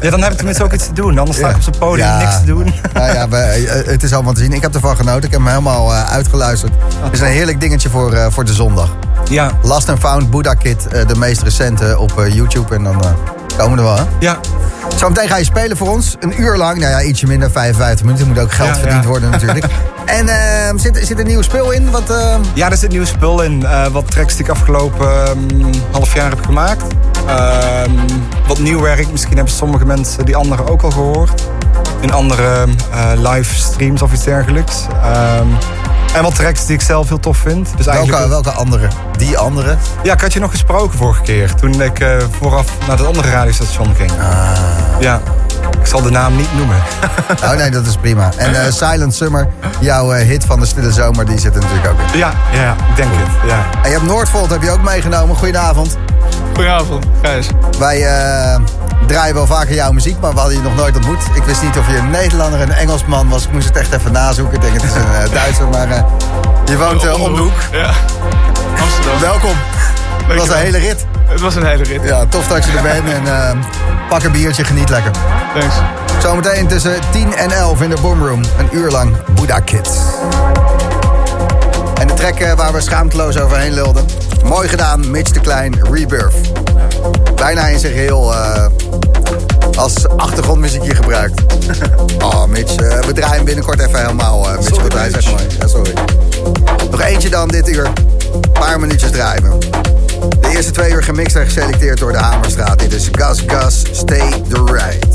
ja, 0.00 0.10
dan 0.10 0.20
heb 0.22 0.30
ik 0.30 0.36
tenminste 0.36 0.64
ook 0.64 0.72
iets 0.72 0.86
te 0.86 0.92
doen. 0.92 1.18
Anders 1.18 1.36
sta 1.38 1.48
ik 1.48 1.54
op 1.56 1.62
zo'n 1.62 1.74
podium 1.78 2.06
Ja. 2.06 2.18
niks 2.18 2.38
te 2.38 2.44
doen. 2.44 2.74
Nou 2.92 3.12
ja, 3.14 3.28
we- 3.28 3.36
eh, 3.36 3.86
het 3.90 4.02
is 4.02 4.12
allemaal 4.12 4.32
te 4.32 4.40
zien. 4.40 4.52
Ik 4.52 4.62
heb 4.62 4.74
ervan 4.74 4.96
genoten. 4.96 5.22
Ik 5.24 5.30
heb 5.30 5.40
hem 5.40 5.46
helemaal 5.48 5.92
uitgeluisterd. 5.92 6.72
Het 7.02 7.12
is 7.12 7.20
een 7.20 7.26
heerlijk 7.26 7.60
dingetje 7.60 7.88
voor, 7.88 8.32
voor 8.32 8.44
de 8.44 8.52
zondag. 8.52 8.88
Ja, 9.28 9.50
Last 9.62 9.88
and 9.88 9.98
Found, 9.98 10.30
Buddha 10.30 10.54
Kid, 10.54 10.86
eh, 10.86 11.06
de 11.06 11.14
meest 11.16 11.42
recente 11.42 11.98
op 11.98 12.20
eh, 12.20 12.34
YouTube. 12.34 12.74
En 12.74 12.84
dan 12.84 13.02
eh, 13.04 13.10
komen 13.56 13.72
we 13.72 13.82
er 13.82 13.88
wel, 13.88 13.96
hè? 13.96 14.04
ja. 14.20 14.38
Zometeen 14.96 15.28
ga 15.28 15.36
je 15.36 15.44
spelen 15.44 15.76
voor 15.76 15.88
ons. 15.88 16.16
Een 16.20 16.40
uur 16.40 16.56
lang. 16.56 16.78
Nou 16.78 16.90
ja, 16.90 17.02
ietsje 17.02 17.26
minder, 17.26 17.50
55 17.50 18.04
minuten. 18.04 18.26
Er 18.26 18.32
moet 18.32 18.42
ook 18.42 18.52
geld 18.52 18.68
Ja, 18.68 18.74
verdiend 18.74 19.02
ja. 19.02 19.08
worden 19.08 19.30
natuurlijk. 19.30 19.66
en 20.18 20.28
eh, 20.28 20.76
zit, 20.76 20.96
zit 20.96 21.10
er 21.10 21.20
een 21.20 21.26
nieuw 21.26 21.42
speel 21.42 21.70
in? 21.70 21.90
Wat, 21.90 22.10
eh, 22.10 22.36
Ja, 22.54 22.70
er 22.70 22.76
zit 22.76 22.90
nieuw 22.90 23.04
spul 23.04 23.42
in. 23.42 23.66
Wat 23.92 24.10
tracks 24.10 24.36
die 24.36 24.44
ik 24.44 24.50
afgelopen 24.50 25.24
ehm, 25.24 25.74
half 25.90 26.14
jaar 26.14 26.30
heb 26.30 26.44
gemaakt. 26.44 26.82
Ehm, 27.26 27.90
wat 28.46 28.58
nieuw 28.58 28.80
werk. 28.80 29.10
Misschien 29.10 29.36
hebben 29.36 29.54
sommige 29.54 29.84
mensen 29.84 30.24
die 30.24 30.36
andere 30.36 30.70
ook 30.70 30.82
al 30.82 30.90
gehoord. 30.90 31.42
In 32.00 32.12
andere 32.12 32.66
eh 32.92 33.32
live 33.32 33.54
streams 33.54 34.02
of 34.02 34.12
iets 34.12 34.24
dergelijks. 34.24 34.86
En 36.14 36.22
wat 36.22 36.34
tracks 36.34 36.66
die 36.66 36.74
ik 36.74 36.80
zelf 36.82 37.08
heel 37.08 37.20
tof 37.20 37.36
vind. 37.36 37.72
Dus 37.76 37.86
eigenlijk, 37.86 38.18
welke, 38.18 38.30
welke 38.44 38.50
andere? 38.58 38.88
Die 39.16 39.38
andere? 39.38 39.76
Ja, 40.02 40.12
ik 40.12 40.20
had 40.20 40.32
je 40.32 40.40
nog 40.40 40.50
gesproken 40.50 40.98
vorige 40.98 41.22
keer. 41.22 41.54
Toen 41.54 41.82
ik 41.82 42.00
eh, 42.00 42.16
vooraf 42.40 42.66
naar 42.86 42.96
het 42.96 43.06
andere 43.06 43.30
radiostation 43.30 43.94
ging. 43.94 44.10
Ah. 44.10 45.00
Ja, 45.00 45.20
ik 45.80 45.86
zal 45.86 46.02
de 46.02 46.10
naam 46.10 46.36
niet 46.36 46.54
noemen. 46.56 46.76
Oh 47.44 47.52
nee, 47.52 47.70
dat 47.70 47.86
is 47.86 47.96
prima. 47.96 48.30
En 48.36 48.64
eh, 48.64 48.72
Silent 48.72 49.14
Summer, 49.14 49.48
jouw 49.80 50.12
eh, 50.12 50.26
hit 50.26 50.44
van 50.44 50.60
de 50.60 50.66
stille 50.66 50.92
zomer, 50.92 51.26
die 51.26 51.38
zit 51.38 51.54
er 51.54 51.60
natuurlijk 51.60 51.88
ook 51.88 51.98
in. 52.12 52.18
ja, 52.18 52.32
ja, 52.52 52.72
ik 52.90 52.96
denk 52.96 53.08
het. 53.12 53.50
Ja. 53.50 53.64
En 53.82 53.90
je 53.90 53.96
hebt 53.96 54.06
Noordvolt 54.08 54.50
heb 54.50 54.62
je 54.62 54.70
ook 54.70 54.82
meegenomen. 54.82 55.36
Goedenavond. 55.36 55.96
Goedenavond, 56.54 57.06
Gijs. 57.22 57.48
Wij 57.78 58.06
draaien 59.08 59.34
wel 59.34 59.46
vaker 59.46 59.74
jouw 59.74 59.92
muziek, 59.92 60.20
maar 60.20 60.32
we 60.32 60.38
hadden 60.38 60.56
je 60.56 60.62
nog 60.62 60.76
nooit 60.76 60.96
ontmoet. 60.96 61.22
Ik 61.34 61.42
wist 61.42 61.62
niet 61.62 61.78
of 61.78 61.90
je 61.90 61.96
een 61.96 62.10
Nederlander 62.10 62.60
en 62.60 62.68
een 62.68 62.76
Engelsman 62.76 63.28
was. 63.28 63.44
Ik 63.44 63.52
moest 63.52 63.66
het 63.66 63.76
echt 63.76 63.92
even 63.92 64.12
nazoeken. 64.12 64.54
Ik 64.54 64.60
denk 64.60 64.74
het 64.74 64.82
is 64.82 64.94
een 64.94 65.14
eh, 65.14 65.32
Duitser, 65.32 65.68
maar 65.68 65.90
eh, 65.90 66.02
je 66.64 66.76
woont 66.76 67.04
eh, 67.04 67.22
om 67.22 67.34
de 67.34 67.40
hoek. 67.40 67.60
Ja. 67.72 67.90
Amsterdam. 68.80 69.20
Welkom. 69.20 69.56
Het 70.26 70.38
was 70.38 70.48
een 70.48 70.56
hele 70.56 70.78
rit. 70.78 71.06
Het 71.26 71.40
was 71.40 71.54
een 71.54 71.66
hele 71.66 71.84
rit. 71.84 72.02
Ja, 72.02 72.26
tof 72.26 72.46
dat 72.46 72.64
je 72.64 72.72
er 72.72 72.82
bent 72.82 73.08
en 73.08 73.22
pak 74.08 74.22
een 74.22 74.32
biertje, 74.32 74.64
geniet 74.64 74.88
lekker. 74.88 75.12
Thanks. 75.54 75.74
Zometeen 76.22 76.66
tussen 76.66 76.94
10 77.10 77.36
en 77.36 77.50
11 77.50 77.82
in 77.82 77.90
de 77.90 77.96
Boomroom. 78.00 78.42
Een 78.58 78.68
uur 78.70 78.90
lang 78.90 79.16
Buddha 79.34 79.60
Kids. 79.60 79.90
En 82.00 82.06
de 82.06 82.14
track 82.14 82.38
eh, 82.38 82.52
waar 82.52 82.72
we 82.72 82.80
schaamteloos 82.80 83.38
overheen 83.38 83.72
lulden. 83.72 84.04
Mooi 84.44 84.68
gedaan, 84.68 85.10
Mitch 85.10 85.30
de 85.30 85.40
Klein, 85.40 85.78
Rebirth. 85.92 86.34
Bijna 87.34 87.66
in 87.66 87.78
zijn 87.78 87.92
geheel 87.92 88.32
eh, 88.34 88.66
als 89.76 90.08
achtergrondmuziekje 90.16 90.94
gebruikt. 90.94 91.40
oh, 92.24 92.44
Mitch, 92.46 92.76
eh, 92.76 92.98
we 93.00 93.12
draaien 93.12 93.44
binnenkort 93.44 93.80
even 93.80 94.00
helemaal. 94.00 94.44
eh 94.48 94.56
Mitch, 94.56 94.68
Sorry, 94.74 94.94
Mitch. 94.94 95.10
zegt 95.10 95.30
maar. 95.30 95.42
Ja, 95.60 95.66
sorry. 95.66 95.92
Nog 96.90 97.00
eentje 97.02 97.28
dan 97.30 97.48
dit 97.48 97.68
uur. 97.68 97.84
Een 98.32 98.52
paar 98.52 98.80
minuutjes 98.80 99.10
draaien. 99.10 99.58
De 100.40 100.48
eerste 100.48 100.70
twee 100.70 100.90
uur 100.92 101.02
gemixt 101.02 101.36
en 101.36 101.44
geselecteerd 101.44 101.98
door 101.98 102.12
de 102.12 102.18
Hamerstraat. 102.18 102.78
Dit 102.78 102.92
is 102.92 103.08
Gas 103.12 103.42
Gas, 103.46 103.82
Stay 103.92 104.42
the 104.48 104.64
Right. 104.64 105.06